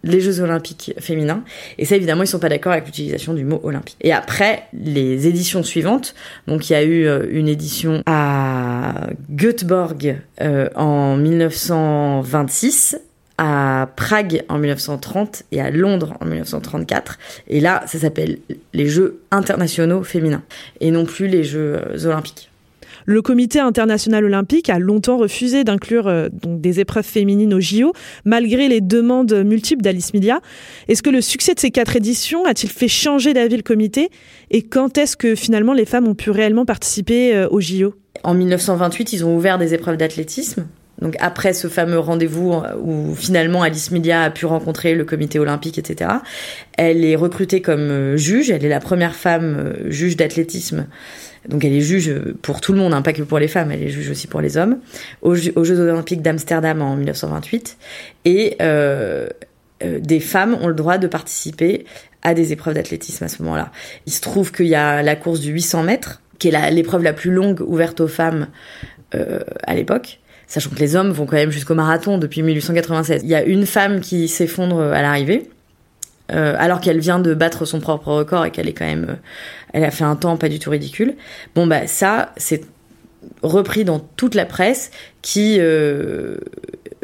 les 0.05 0.21
Jeux 0.21 0.41
Olympiques 0.41 0.95
féminins. 0.99 1.45
Et 1.79 1.85
ça, 1.85 1.97
évidemment, 1.97 2.23
ils 2.23 2.29
sont 2.29 2.39
pas 2.39 2.49
d'accord 2.49 2.73
avec 2.73 2.87
l'utilisation 2.87 3.35
du 3.35 3.45
mot 3.45 3.61
olympique. 3.63 3.97
Et 4.01 4.13
après, 4.13 4.65
les 4.73 5.27
éditions 5.27 5.63
suivantes, 5.63 6.15
donc 6.47 6.69
il 6.69 6.73
y 6.73 6.77
a 6.77 6.83
eu 6.83 7.07
euh, 7.07 7.27
une 7.31 7.49
édition 7.49 8.03
à 8.07 9.09
Göteborg 9.31 10.17
euh, 10.41 10.69
en 10.75 11.17
1926, 11.17 12.99
à 13.39 13.89
Prague 13.97 14.45
en 14.49 14.59
1930 14.59 15.45
et 15.53 15.61
à 15.61 15.71
Londres 15.71 16.17
en 16.21 16.27
1934. 16.27 17.19
Et 17.49 17.61
là, 17.61 17.83
ça 17.87 17.99
s'appelle 17.99 18.39
les 18.73 18.89
Jeux 18.89 19.21
internationaux 19.31 20.03
féminins 20.05 20.43
et 20.81 20.91
non 20.91 21.05
plus 21.05 21.27
les 21.27 21.45
Jeux 21.45 21.77
euh, 21.77 22.07
olympiques. 22.07 22.52
Le 23.07 23.23
comité 23.23 23.61
international 23.61 24.25
olympique 24.25 24.71
a 24.71 24.79
longtemps 24.79 25.17
refusé 25.17 25.65
d'inclure 25.65 26.09
euh, 26.09 26.29
des 26.45 26.81
épreuves 26.81 27.05
féminines 27.05 27.55
au 27.55 27.61
JO, 27.61 27.93
malgré 28.25 28.69
les 28.69 28.81
demandes 28.81 29.33
multiples 29.45 29.83
d'Alice 29.83 30.15
Milia. 30.15 30.41
Est-ce 30.89 31.03
que 31.03 31.11
le 31.11 31.21
succès 31.21 31.55
de 31.55 31.61
ces 31.61 31.71
quatre 31.71 31.97
éditions 31.97 32.45
a-t-il 32.45 32.71
fait 32.71 32.89
changer 32.89 33.35
d'avis 33.35 33.57
le 33.57 33.63
comité? 33.63 34.11
Et 34.51 34.63
quand 34.63 34.99
est-ce 34.99 35.17
que 35.17 35.35
finalement 35.35 35.73
les 35.73 35.85
femmes 35.85 36.09
ont 36.09 36.15
pu 36.15 36.31
réellement 36.31 36.65
participer 36.65 37.35
euh, 37.35 37.49
au 37.51 37.61
JO 37.61 37.95
En 38.25 38.35
1928, 38.35 39.13
ils 39.13 39.25
ont 39.25 39.37
ouvert 39.37 39.59
des 39.59 39.75
épreuves 39.75 39.97
d'athlétisme 39.97 40.67
donc 41.01 41.17
après 41.19 41.53
ce 41.53 41.67
fameux 41.67 41.99
rendez-vous 41.99 42.53
euh, 42.53 42.77
où 42.81 43.15
finalement 43.15 43.63
Alice 43.63 43.91
Milia 43.91 44.23
a 44.23 44.31
pu 44.31 44.47
rencontrer 44.47 44.95
le 44.95 45.05
comité 45.05 45.39
olympique, 45.41 45.79
etc., 45.79 46.11
elle 46.79 47.05
est 47.05 47.17
recrutée 47.17 47.61
comme 47.61 47.91
euh, 47.91 48.17
juge. 48.17 48.51
Elle 48.51 48.65
est 48.65 48.69
la 48.69 48.79
première 48.79 49.17
femme 49.17 49.75
juge 49.89 50.17
d'athlétisme. 50.17 50.87
Donc 51.49 51.65
elle 51.65 51.73
est 51.73 51.81
juge 51.81 52.13
pour 52.43 52.61
tout 52.61 52.73
le 52.73 52.79
monde, 52.79 52.95
hein, 52.95 53.03
pas 53.03 53.13
que 53.13 53.23
pour 53.23 53.39
les 53.39 53.49
femmes, 53.49 53.73
elle 53.73 53.83
est 53.83 53.89
juge 53.89 54.11
aussi 54.11 54.27
pour 54.27 54.41
les 54.41 54.57
hommes, 54.57 54.79
aux, 55.23 55.35
Jeux 55.35 55.81
olympiques 55.81 56.23
d'Amsterdam 56.23 56.81
en 56.83 56.97
1928. 56.97 57.77
Et 58.25 58.57
des 59.81 60.21
femmes 60.21 60.57
ont 60.61 60.69
le 60.69 60.75
droit 60.75 60.99
de 60.99 61.09
participer 61.09 61.85
à 62.23 62.35
des 62.35 62.53
épreuves 62.53 62.75
d'athlétisme 62.75 63.25
à 63.25 63.29
ce 63.29 63.43
moment-là. 63.43 63.73
Il 64.07 64.13
se 64.13 64.21
trouve 64.21 64.53
qu'il 64.53 64.69
y 64.69 64.77
a 64.77 65.03
la 65.03 65.17
course 65.17 65.41
du 65.41 65.51
800 65.51 65.83
mètres, 65.83 66.23
qui 66.39 66.49
est 66.49 66.71
l'épreuve 66.71 67.03
la, 67.03 67.13
plus 67.13 67.33
longue 67.33 67.61
ouverte 67.61 68.01
aux 68.01 68.09
femmes 68.09 68.47
à 69.11 69.75
l'époque 69.75 70.21
sachant 70.53 70.69
que 70.69 70.79
les 70.79 70.97
hommes 70.97 71.13
vont 71.13 71.25
quand 71.25 71.37
même 71.37 71.51
jusqu'au 71.51 71.75
marathon 71.75 72.19
depuis 72.19 72.43
1896. 72.43 73.23
Il 73.25 73.31
y 73.31 73.35
a 73.35 73.43
une 73.43 73.65
femme 73.65 74.01
qui 74.01 74.29
s'effondre 74.29 74.81
à 74.81 75.01
l'arrivée, 75.01 75.49
euh, 76.33 76.55
alors 76.59 76.81
qu'elle 76.81 77.01
vient 77.01 77.19
de 77.19 77.35
battre 77.35 77.65
son 77.65 77.81
propre 77.81 78.09
record 78.09 78.45
et 78.45 78.51
qu'elle 78.51 78.69
est 78.69 78.73
quand 78.73 78.87
même, 78.87 79.07
euh, 79.11 79.15
elle 79.73 79.85
a 79.85 79.91
fait 79.91 80.05
un 80.05 80.17
temps 80.17 80.37
pas 80.37 80.49
du 80.49 80.59
tout 80.59 80.71
ridicule. 80.71 81.15
Bon 81.55 81.67
bah 81.67 81.87
ça, 81.87 82.33
c'est 82.37 82.63
repris 83.43 83.85
dans 83.85 84.01
toute 84.01 84.35
la 84.35 84.45
presse 84.45 84.91
qui 85.21 85.57
euh, 85.61 86.37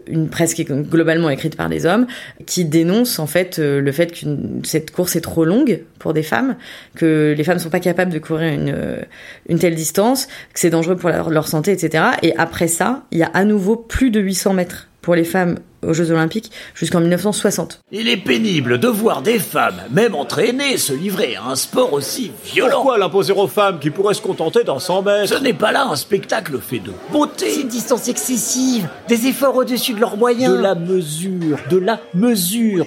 une 0.06 0.28
presse 0.30 0.54
qui 0.54 0.62
est 0.62 0.72
globalement 0.72 1.28
écrite 1.28 1.56
par 1.56 1.68
des 1.68 1.84
hommes, 1.84 2.06
qui 2.46 2.64
dénonce 2.64 3.18
en 3.18 3.26
fait 3.26 3.58
le 3.58 3.92
fait 3.92 4.12
que 4.12 4.26
cette 4.64 4.90
course 4.90 5.16
est 5.16 5.20
trop 5.20 5.44
longue 5.44 5.82
pour 5.98 6.14
des 6.14 6.22
femmes, 6.22 6.56
que 6.94 7.34
les 7.36 7.44
femmes 7.44 7.58
sont 7.58 7.68
pas 7.68 7.78
capables 7.78 8.10
de 8.10 8.18
courir 8.18 8.54
une, 8.54 9.58
telle 9.58 9.74
distance, 9.74 10.26
que 10.26 10.60
c'est 10.60 10.70
dangereux 10.70 10.96
pour 10.96 11.10
leur 11.10 11.46
santé, 11.46 11.72
etc. 11.72 12.04
Et 12.22 12.34
après 12.38 12.68
ça, 12.68 13.04
il 13.10 13.18
y 13.18 13.22
a 13.22 13.30
à 13.34 13.44
nouveau 13.44 13.76
plus 13.76 14.10
de 14.10 14.18
800 14.18 14.54
mètres 14.54 14.88
pour 15.08 15.14
les 15.14 15.24
femmes 15.24 15.58
aux 15.86 15.94
Jeux 15.94 16.10
Olympiques 16.10 16.50
jusqu'en 16.74 17.00
1960. 17.00 17.80
Il 17.92 18.08
est 18.08 18.18
pénible 18.18 18.78
de 18.78 18.88
voir 18.88 19.22
des 19.22 19.38
femmes, 19.38 19.80
même 19.90 20.14
entraînées, 20.14 20.76
se 20.76 20.92
livrer 20.92 21.36
à 21.36 21.46
un 21.46 21.56
sport 21.56 21.94
aussi 21.94 22.30
violent. 22.44 22.82
Pourquoi 22.82 22.98
l'imposer 22.98 23.32
aux 23.32 23.46
femmes 23.46 23.78
qui 23.78 23.88
pourraient 23.88 24.12
se 24.12 24.20
contenter 24.20 24.64
d'un 24.64 24.78
100 24.78 25.00
mètres? 25.00 25.34
Ce 25.34 25.42
n'est 25.42 25.54
pas 25.54 25.72
là 25.72 25.86
un 25.90 25.96
spectacle 25.96 26.58
fait 26.58 26.80
de 26.80 26.92
beauté. 27.10 27.48
C'est 27.48 27.62
une 27.62 27.68
distance 27.68 28.06
excessive, 28.06 28.86
des 29.08 29.28
efforts 29.28 29.56
au-dessus 29.56 29.94
de 29.94 30.00
leurs 30.00 30.18
moyens. 30.18 30.54
De 30.54 30.60
la 30.60 30.74
mesure, 30.74 31.58
de 31.70 31.78
la 31.78 32.00
mesure. 32.12 32.84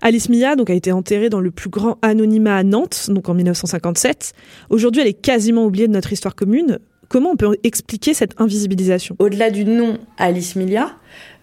Alice 0.00 0.30
Mia 0.30 0.56
donc, 0.56 0.70
a 0.70 0.74
été 0.74 0.90
enterrée 0.90 1.28
dans 1.28 1.40
le 1.40 1.50
plus 1.50 1.68
grand 1.68 1.98
anonymat 2.00 2.56
à 2.56 2.62
Nantes, 2.62 3.10
donc 3.10 3.28
en 3.28 3.34
1957. 3.34 4.32
Aujourd'hui, 4.70 5.02
elle 5.02 5.08
est 5.08 5.12
quasiment 5.12 5.66
oubliée 5.66 5.86
de 5.86 5.92
notre 5.92 6.14
histoire 6.14 6.34
commune. 6.34 6.78
Comment 7.08 7.30
on 7.30 7.36
peut 7.36 7.56
expliquer 7.64 8.12
cette 8.12 8.38
invisibilisation? 8.38 9.16
Au-delà 9.18 9.50
du 9.50 9.64
nom 9.64 9.96
Alice 10.18 10.56
Milia, 10.56 10.90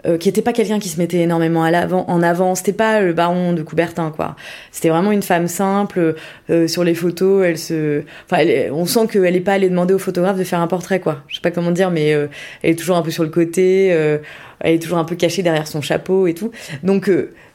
euh, 0.05 0.19
qui 0.19 0.29
était 0.29 0.43
pas 0.43 0.53
quelqu'un 0.53 0.77
qui 0.77 0.89
se 0.89 0.99
mettait 0.99 1.17
énormément 1.21 1.63
à 1.63 1.71
l'avant, 1.71 2.05
en 2.07 2.21
avant. 2.21 2.53
C'était 2.53 2.71
pas 2.71 3.01
le 3.01 3.13
baron 3.13 3.53
de 3.53 3.63
Coubertin, 3.63 4.11
quoi. 4.11 4.35
C'était 4.71 4.89
vraiment 4.89 5.11
une 5.11 5.23
femme 5.23 5.47
simple. 5.47 6.15
Euh, 6.51 6.67
sur 6.67 6.83
les 6.83 6.93
photos, 6.93 7.43
elle 7.43 7.57
se, 7.57 8.03
enfin, 8.29 8.45
on 8.71 8.85
sent 8.85 9.07
qu'elle 9.11 9.35
est 9.35 9.41
pas 9.41 9.53
allée 9.53 9.69
demander 9.69 9.95
au 9.95 9.97
photographe 9.99 10.37
de 10.37 10.43
faire 10.43 10.59
un 10.59 10.67
portrait, 10.67 10.99
quoi. 10.99 11.23
Je 11.27 11.35
sais 11.35 11.41
pas 11.41 11.49
comment 11.49 11.71
dire, 11.71 11.89
mais 11.89 12.13
euh, 12.13 12.27
elle 12.61 12.71
est 12.71 12.75
toujours 12.75 12.97
un 12.97 13.01
peu 13.01 13.09
sur 13.09 13.23
le 13.23 13.29
côté. 13.29 13.87
elle 13.87 14.75
est 14.75 14.79
toujours 14.79 14.99
un 14.99 15.05
peu 15.05 15.15
cachée 15.15 15.41
derrière 15.41 15.65
son 15.65 15.81
chapeau 15.81 16.27
et 16.27 16.35
tout. 16.35 16.51
Donc, 16.83 17.09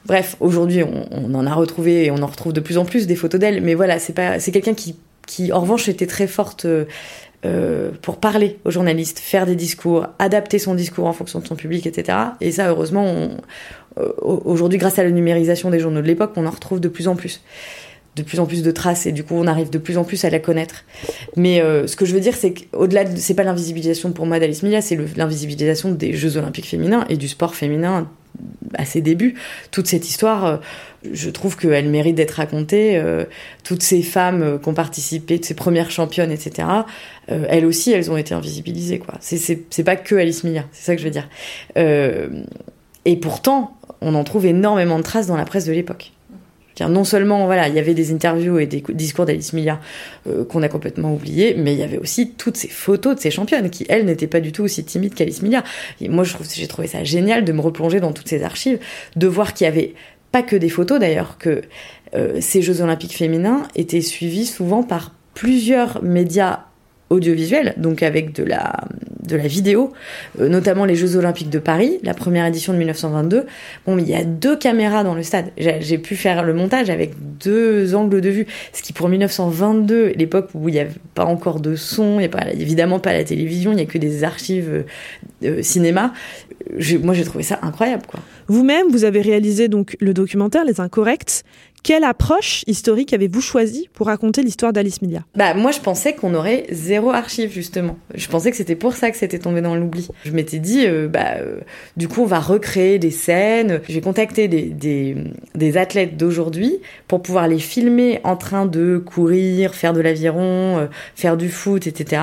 bref, 0.05 0.35
aujourd'hui, 0.41 0.83
on, 0.83 1.07
on, 1.11 1.33
en 1.33 1.47
a 1.47 1.53
retrouvé 1.53 2.07
et 2.07 2.11
on 2.11 2.21
en 2.21 2.27
retrouve 2.27 2.51
de 2.51 2.59
plus 2.59 2.77
en 2.77 2.83
plus 2.83 3.07
des 3.07 3.15
photos 3.15 3.39
d'elle. 3.39 3.61
Mais 3.61 3.73
voilà, 3.73 3.99
c'est 3.99 4.13
pas, 4.13 4.41
c'est 4.41 4.51
quelqu'un 4.51 4.73
qui 4.73 4.97
qui 5.27 5.53
en 5.53 5.61
revanche 5.61 5.87
était 5.87 6.07
très 6.07 6.25
forte 6.25 6.65
euh, 7.45 7.91
pour 8.01 8.17
parler 8.17 8.59
aux 8.65 8.71
journalistes, 8.71 9.19
faire 9.19 9.45
des 9.45 9.55
discours, 9.55 10.07
adapter 10.19 10.59
son 10.59 10.75
discours 10.75 11.07
en 11.07 11.13
fonction 11.13 11.39
de 11.39 11.47
son 11.47 11.55
public, 11.55 11.87
etc. 11.87 12.17
Et 12.39 12.51
ça, 12.51 12.69
heureusement, 12.69 13.29
euh, 13.99 14.11
aujourd'hui, 14.19 14.77
grâce 14.77 14.99
à 14.99 15.03
la 15.03 15.11
numérisation 15.11 15.69
des 15.69 15.79
journaux 15.79 16.01
de 16.01 16.07
l'époque, 16.07 16.33
on 16.35 16.45
en 16.45 16.51
retrouve 16.51 16.79
de 16.79 16.87
plus 16.87 17.07
en 17.07 17.15
plus 17.15 17.41
de 18.15 18.23
plus 18.23 18.39
en 18.39 18.45
plus 18.45 18.61
de 18.61 18.71
traces 18.71 19.05
et 19.05 19.13
du 19.13 19.23
coup 19.23 19.35
on 19.35 19.47
arrive 19.47 19.69
de 19.69 19.77
plus 19.77 19.97
en 19.97 20.03
plus 20.03 20.25
à 20.25 20.29
la 20.29 20.39
connaître. 20.39 20.83
Mais 21.37 21.61
euh, 21.61 21.87
ce 21.87 21.95
que 21.95 22.05
je 22.05 22.13
veux 22.13 22.19
dire 22.19 22.35
c'est 22.35 22.53
qu'au-delà 22.53 23.05
de 23.05 23.17
c'est 23.17 23.35
pas 23.35 23.43
l'invisibilisation 23.43 24.11
pour 24.11 24.25
moi 24.25 24.39
d'Alice 24.39 24.63
Milia, 24.63 24.81
c'est 24.81 24.97
l'invisibilisation 25.15 25.91
des 25.91 26.13
Jeux 26.13 26.35
olympiques 26.37 26.67
féminins 26.67 27.05
et 27.09 27.15
du 27.15 27.29
sport 27.29 27.55
féminin 27.55 28.09
à 28.73 28.85
ses 28.85 29.01
débuts. 29.01 29.35
Toute 29.71 29.87
cette 29.87 30.07
histoire, 30.07 30.45
euh, 30.45 30.57
je 31.11 31.29
trouve 31.29 31.57
qu'elle 31.57 31.89
mérite 31.89 32.15
d'être 32.15 32.31
racontée. 32.31 32.97
Euh, 32.97 33.25
toutes 33.63 33.83
ces 33.83 34.01
femmes 34.01 34.59
qui 34.61 34.69
ont 34.69 34.73
participé, 34.73 35.39
ces 35.41 35.53
premières 35.53 35.91
championnes, 35.91 36.31
etc., 36.31 36.67
elles 37.27 37.65
aussi, 37.65 37.91
elles 37.93 38.11
ont 38.11 38.17
été 38.17 38.33
invisibilisées. 38.33 38.99
quoi. 38.99 39.13
C'est 39.21 39.83
pas 39.85 39.95
que 39.95 40.15
Alice 40.15 40.43
Milia, 40.43 40.65
c'est 40.73 40.83
ça 40.83 40.95
que 40.95 41.01
je 41.01 41.05
veux 41.05 41.11
dire. 41.11 41.29
et 43.05 43.15
pourtant, 43.17 43.77
on 44.01 44.15
en 44.15 44.23
trouve 44.25 44.45
énormément 44.45 44.97
de 44.97 45.03
traces 45.03 45.27
dans 45.27 45.37
la 45.37 45.45
presse 45.45 45.65
de 45.65 45.71
l'époque 45.71 46.11
non 46.79 47.03
seulement 47.03 47.51
il 47.51 47.73
y 47.73 47.79
avait 47.79 47.93
des 47.93 48.11
interviews 48.11 48.59
et 48.59 48.65
des 48.65 48.83
discours 48.89 49.25
d'Alice 49.25 49.53
Milla 49.53 49.79
euh, 50.27 50.45
qu'on 50.45 50.63
a 50.63 50.69
complètement 50.69 51.13
oubliés, 51.13 51.55
mais 51.57 51.73
il 51.73 51.79
y 51.79 51.83
avait 51.83 51.97
aussi 51.97 52.31
toutes 52.31 52.57
ces 52.57 52.67
photos 52.67 53.15
de 53.15 53.19
ces 53.19 53.31
championnes 53.31 53.69
qui 53.69 53.85
elles 53.89 54.05
n'étaient 54.05 54.27
pas 54.27 54.39
du 54.39 54.51
tout 54.51 54.63
aussi 54.63 54.83
timides 54.83 55.13
qu'Alice 55.13 55.41
Milla. 55.41 55.63
moi, 56.01 56.23
je 56.23 56.33
trouve, 56.33 56.47
j'ai 56.51 56.67
trouvé 56.67 56.87
ça 56.87 57.03
génial 57.03 57.45
de 57.45 57.51
me 57.51 57.61
replonger 57.61 57.99
dans 57.99 58.13
toutes 58.13 58.27
ces 58.27 58.43
archives, 58.43 58.79
de 59.15 59.27
voir 59.27 59.53
qu'il 59.53 59.65
y 59.65 59.67
avait 59.67 59.93
pas 60.31 60.43
que 60.43 60.55
des 60.55 60.69
photos 60.69 60.99
d'ailleurs, 60.99 61.37
que 61.37 61.61
euh, 62.15 62.37
ces 62.39 62.61
Jeux 62.61 62.81
Olympiques 62.81 63.15
féminins 63.15 63.63
étaient 63.75 64.01
suivis 64.01 64.45
souvent 64.45 64.83
par 64.83 65.13
plusieurs 65.33 66.03
médias 66.03 66.65
audiovisuels, 67.11 67.73
donc 67.77 68.01
avec 68.03 68.33
de 68.33 68.43
la 68.43 68.73
de 69.31 69.37
la 69.37 69.47
vidéo, 69.47 69.93
euh, 70.39 70.49
notamment 70.49 70.85
les 70.85 70.95
Jeux 70.95 71.15
Olympiques 71.15 71.49
de 71.49 71.59
Paris, 71.59 71.99
la 72.03 72.13
première 72.13 72.45
édition 72.45 72.73
de 72.73 72.77
1922. 72.77 73.45
Bon, 73.85 73.97
il 73.97 74.07
y 74.07 74.15
a 74.15 74.23
deux 74.23 74.57
caméras 74.57 75.03
dans 75.03 75.15
le 75.15 75.23
stade. 75.23 75.51
J'ai 75.57 75.97
pu 75.97 76.15
faire 76.15 76.43
le 76.43 76.53
montage 76.53 76.89
avec 76.89 77.13
deux 77.39 77.95
angles 77.95 78.21
de 78.21 78.29
vue, 78.29 78.47
ce 78.73 78.81
qui 78.81 78.93
pour 78.93 79.09
1922, 79.09 80.13
l'époque 80.15 80.49
où 80.53 80.69
il 80.69 80.73
n'y 80.73 80.79
avait 80.79 80.91
pas 81.15 81.25
encore 81.25 81.59
de 81.59 81.75
son, 81.75 82.15
il 82.15 82.19
n'y 82.19 82.25
a 82.25 82.29
pas, 82.29 82.51
évidemment 82.51 82.99
pas 82.99 83.13
la 83.13 83.23
télévision, 83.23 83.71
il 83.71 83.75
n'y 83.75 83.83
a 83.83 83.85
que 83.85 83.97
des 83.97 84.23
archives 84.23 84.83
euh, 85.43 85.61
cinéma. 85.61 86.13
moi, 87.03 87.13
j'ai 87.13 87.23
trouvé 87.23 87.43
ça 87.43 87.59
incroyable. 87.61 88.03
Vous-même, 88.47 88.87
vous 88.89 89.05
avez 89.05 89.21
réalisé 89.21 89.67
donc 89.67 89.95
le 89.99 90.13
documentaire 90.13 90.65
Les 90.65 90.81
Incorrects. 90.81 91.43
Quelle 91.83 92.03
approche 92.03 92.63
historique 92.67 93.11
avez-vous 93.11 93.41
choisi 93.41 93.89
pour 93.95 94.05
raconter 94.05 94.43
l'histoire 94.43 94.71
d'Alice 94.71 95.01
Milia 95.01 95.21
Bah 95.35 95.55
moi 95.55 95.71
je 95.71 95.79
pensais 95.79 96.13
qu'on 96.13 96.35
aurait 96.35 96.67
zéro 96.69 97.09
archive 97.09 97.51
justement. 97.51 97.97
Je 98.13 98.27
pensais 98.27 98.51
que 98.51 98.57
c'était 98.57 98.75
pour 98.75 98.93
ça 98.93 99.09
que 99.09 99.17
c'était 99.17 99.39
tombé 99.39 99.61
dans 99.61 99.75
l'oubli. 99.75 100.07
Je 100.23 100.31
m'étais 100.31 100.59
dit 100.59 100.85
euh, 100.85 101.07
bah 101.07 101.37
euh, 101.39 101.61
du 101.97 102.07
coup 102.07 102.21
on 102.21 102.27
va 102.27 102.39
recréer 102.39 102.99
des 102.99 103.09
scènes. 103.09 103.81
J'ai 103.89 103.99
contacté 103.99 104.47
des, 104.47 104.65
des, 104.65 105.17
des 105.55 105.77
athlètes 105.77 106.17
d'aujourd'hui 106.17 106.77
pour 107.07 107.23
pouvoir 107.23 107.47
les 107.47 107.57
filmer 107.57 108.19
en 108.23 108.35
train 108.35 108.67
de 108.67 109.01
courir, 109.03 109.73
faire 109.73 109.93
de 109.93 110.01
l'aviron, 110.01 110.77
euh, 110.77 110.85
faire 111.15 111.35
du 111.35 111.49
foot, 111.49 111.87
etc. 111.87 112.21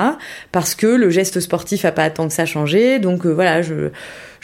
Parce 0.53 0.77
que 0.77 0.87
le 0.87 1.11
geste 1.11 1.41
sportif 1.41 1.85
a 1.85 1.91
pas 1.91 2.11
tant 2.11 2.29
que 2.29 2.35
ça 2.35 2.47
changé. 2.47 3.01
Donc 3.01 3.27
voilà 3.27 3.63
je 3.63 3.91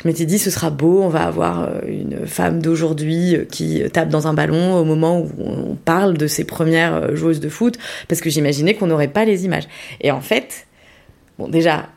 je 0.02 0.08
m'étais 0.08 0.26
dit 0.26 0.40
ce 0.40 0.50
sera 0.50 0.70
beau, 0.70 1.02
on 1.02 1.08
va 1.08 1.22
avoir 1.22 1.70
une 1.86 2.26
femme 2.26 2.60
d'aujourd'hui 2.60 3.36
qui 3.48 3.80
tape 3.92 4.08
dans 4.08 4.26
un 4.26 4.34
ballon 4.34 4.74
au 4.74 4.84
moment 4.84 5.03
où 5.12 5.30
on 5.38 5.74
parle 5.76 6.16
de 6.16 6.26
ses 6.26 6.44
premières 6.44 6.94
euh, 6.94 7.16
joueuses 7.16 7.40
de 7.40 7.48
foot, 7.48 7.78
parce 8.08 8.20
que 8.20 8.30
j'imaginais 8.30 8.74
qu'on 8.74 8.86
n'aurait 8.86 9.08
pas 9.08 9.24
les 9.24 9.44
images. 9.44 9.68
Et 10.00 10.10
en 10.10 10.20
fait, 10.20 10.66
bon 11.38 11.48
déjà, 11.48 11.88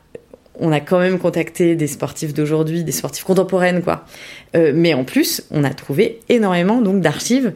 on 0.60 0.72
a 0.72 0.80
quand 0.80 0.98
même 0.98 1.18
contacté 1.18 1.76
des 1.76 1.86
sportifs 1.86 2.34
d'aujourd'hui, 2.34 2.82
des 2.82 2.92
sportifs 2.92 3.22
contemporaines, 3.22 3.80
quoi. 3.80 4.04
mais 4.54 4.92
en 4.92 5.04
plus, 5.04 5.44
on 5.52 5.62
a 5.62 5.70
trouvé 5.70 6.18
énormément 6.28 6.80
donc 6.80 7.00
d'archives, 7.00 7.52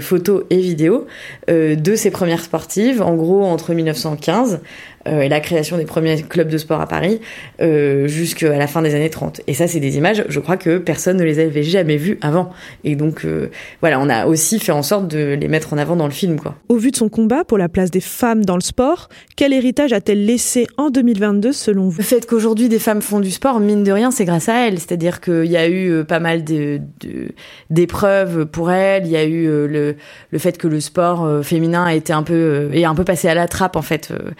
photos 0.00 0.44
et 0.50 0.58
vidéos 0.58 1.06
de 1.48 1.94
ces 1.96 2.10
premières 2.10 2.42
sportives, 2.42 3.00
en 3.00 3.14
gros 3.14 3.44
entre 3.44 3.72
1915 3.72 4.54
euh, 4.54 4.58
et 5.06 5.28
la 5.28 5.40
création 5.40 5.76
des 5.76 5.84
premiers 5.84 6.22
clubs 6.22 6.48
de 6.48 6.58
sport 6.58 6.80
à 6.80 6.86
Paris 6.86 7.20
euh, 7.60 8.06
jusqu'à 8.08 8.56
la 8.56 8.66
fin 8.66 8.82
des 8.82 8.94
années 8.94 9.10
30. 9.10 9.42
Et 9.46 9.54
ça, 9.54 9.66
c'est 9.66 9.80
des 9.80 9.96
images, 9.96 10.24
je 10.28 10.40
crois 10.40 10.56
que 10.56 10.78
personne 10.78 11.16
ne 11.16 11.24
les 11.24 11.38
avait 11.38 11.62
jamais 11.62 11.96
vues 11.96 12.18
avant. 12.22 12.50
Et 12.84 12.96
donc, 12.96 13.24
euh, 13.24 13.50
voilà, 13.80 14.00
on 14.00 14.08
a 14.08 14.26
aussi 14.26 14.58
fait 14.58 14.72
en 14.72 14.82
sorte 14.82 15.08
de 15.08 15.34
les 15.34 15.48
mettre 15.48 15.72
en 15.72 15.78
avant 15.78 15.96
dans 15.96 16.06
le 16.06 16.12
film. 16.12 16.38
Quoi. 16.38 16.54
Au 16.68 16.76
vu 16.76 16.90
de 16.90 16.96
son 16.96 17.08
combat 17.08 17.44
pour 17.44 17.58
la 17.58 17.68
place 17.68 17.90
des 17.90 18.00
femmes 18.00 18.44
dans 18.44 18.56
le 18.56 18.62
sport, 18.62 19.08
quel 19.36 19.52
héritage 19.52 19.92
a-t-elle 19.92 20.24
laissé 20.24 20.66
en 20.76 20.90
2022 20.90 21.52
selon 21.52 21.88
vous? 21.88 21.98
Le 21.98 22.04
fait 22.04 22.26
qu'aujourd'hui 22.26 22.68
des 22.68 22.78
femmes 22.78 23.02
font 23.02 23.20
du 23.20 23.30
sport, 23.30 23.60
mine 23.60 23.84
de 23.84 23.92
rien, 23.92 24.10
c'est 24.10 24.24
grâce 24.24 24.48
à 24.48 24.66
elle. 24.66 24.78
C'est-à-dire 24.78 25.20
qu'il 25.20 25.46
y 25.46 25.56
a 25.56 25.68
eu 25.68 26.04
pas 26.04 26.20
mal 26.20 26.44
d'épreuves 27.70 28.46
pour 28.46 28.70
elle. 28.70 29.06
Il 29.06 29.12
y 29.12 29.16
a 29.16 29.24
eu 29.24 29.46
le, 29.46 29.96
le 30.30 30.38
fait 30.38 30.58
que 30.58 30.68
le 30.68 30.80
sport 30.80 31.44
féminin 31.44 31.84
a 31.84 31.94
été 31.94 32.12
un 32.12 32.22
peu, 32.22 32.70
est 32.72 32.84
un 32.84 32.94
peu 32.94 33.04
passé 33.04 33.28
à 33.28 33.34
la 33.34 33.48
trappe 33.48 33.76
en 33.76 33.82
fait 33.82 34.10
euh, 34.10 34.30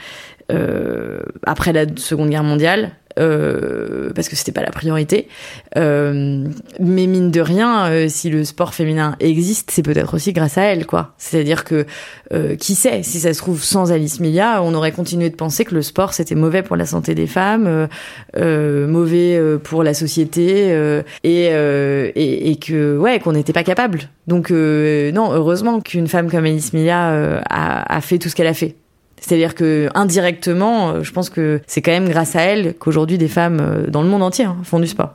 après 1.44 1.72
la 1.72 1.84
Seconde 1.96 2.30
Guerre 2.30 2.44
mondiale. 2.44 2.92
Euh, 3.18 4.10
parce 4.12 4.28
que 4.28 4.34
c'était 4.34 4.50
pas 4.50 4.62
la 4.62 4.72
priorité. 4.72 5.28
Euh, 5.76 6.48
mais 6.80 7.06
mine 7.06 7.30
de 7.30 7.40
rien, 7.40 7.86
euh, 7.86 8.06
si 8.08 8.28
le 8.28 8.42
sport 8.44 8.74
féminin 8.74 9.14
existe, 9.20 9.70
c'est 9.70 9.82
peut-être 9.82 10.14
aussi 10.14 10.32
grâce 10.32 10.58
à 10.58 10.62
elle, 10.62 10.84
quoi. 10.84 11.14
C'est-à-dire 11.16 11.62
que 11.62 11.86
euh, 12.32 12.56
qui 12.56 12.74
sait, 12.74 13.04
si 13.04 13.20
ça 13.20 13.32
se 13.32 13.38
trouve 13.38 13.62
sans 13.62 13.92
Alice 13.92 14.18
Milla, 14.18 14.62
on 14.64 14.74
aurait 14.74 14.90
continué 14.90 15.30
de 15.30 15.36
penser 15.36 15.64
que 15.64 15.76
le 15.76 15.82
sport 15.82 16.12
c'était 16.12 16.34
mauvais 16.34 16.62
pour 16.62 16.74
la 16.74 16.86
santé 16.86 17.14
des 17.14 17.28
femmes, 17.28 17.88
mauvais 18.36 19.40
pour 19.62 19.84
la 19.84 19.94
société, 19.94 20.76
et, 21.22 21.44
et, 21.44 22.50
et, 22.50 22.56
que 22.56 22.98
ouais, 22.98 23.20
qu'on 23.20 23.32
n'était 23.32 23.52
pas 23.52 23.64
capable. 23.64 24.08
Donc 24.26 24.50
non, 24.50 25.32
heureusement 25.32 25.80
qu'une 25.80 26.08
femme 26.08 26.30
comme 26.30 26.46
Alice 26.46 26.72
Milla 26.72 27.42
a, 27.48 27.94
a 27.96 28.00
fait 28.00 28.18
tout 28.18 28.28
ce 28.28 28.34
qu'elle 28.34 28.48
a 28.48 28.54
fait. 28.54 28.76
C'est-à-dire 29.24 29.54
que 29.54 29.88
indirectement, 29.94 30.90
euh, 30.90 31.02
je 31.02 31.10
pense 31.10 31.30
que 31.30 31.62
c'est 31.66 31.80
quand 31.80 31.92
même 31.92 32.10
grâce 32.10 32.36
à 32.36 32.42
elle 32.42 32.74
qu'aujourd'hui 32.74 33.16
des 33.16 33.28
femmes 33.28 33.58
euh, 33.58 33.86
dans 33.88 34.02
le 34.02 34.08
monde 34.08 34.22
entier 34.22 34.44
hein, 34.44 34.58
font 34.64 34.78
du 34.78 34.86
sport. 34.86 35.14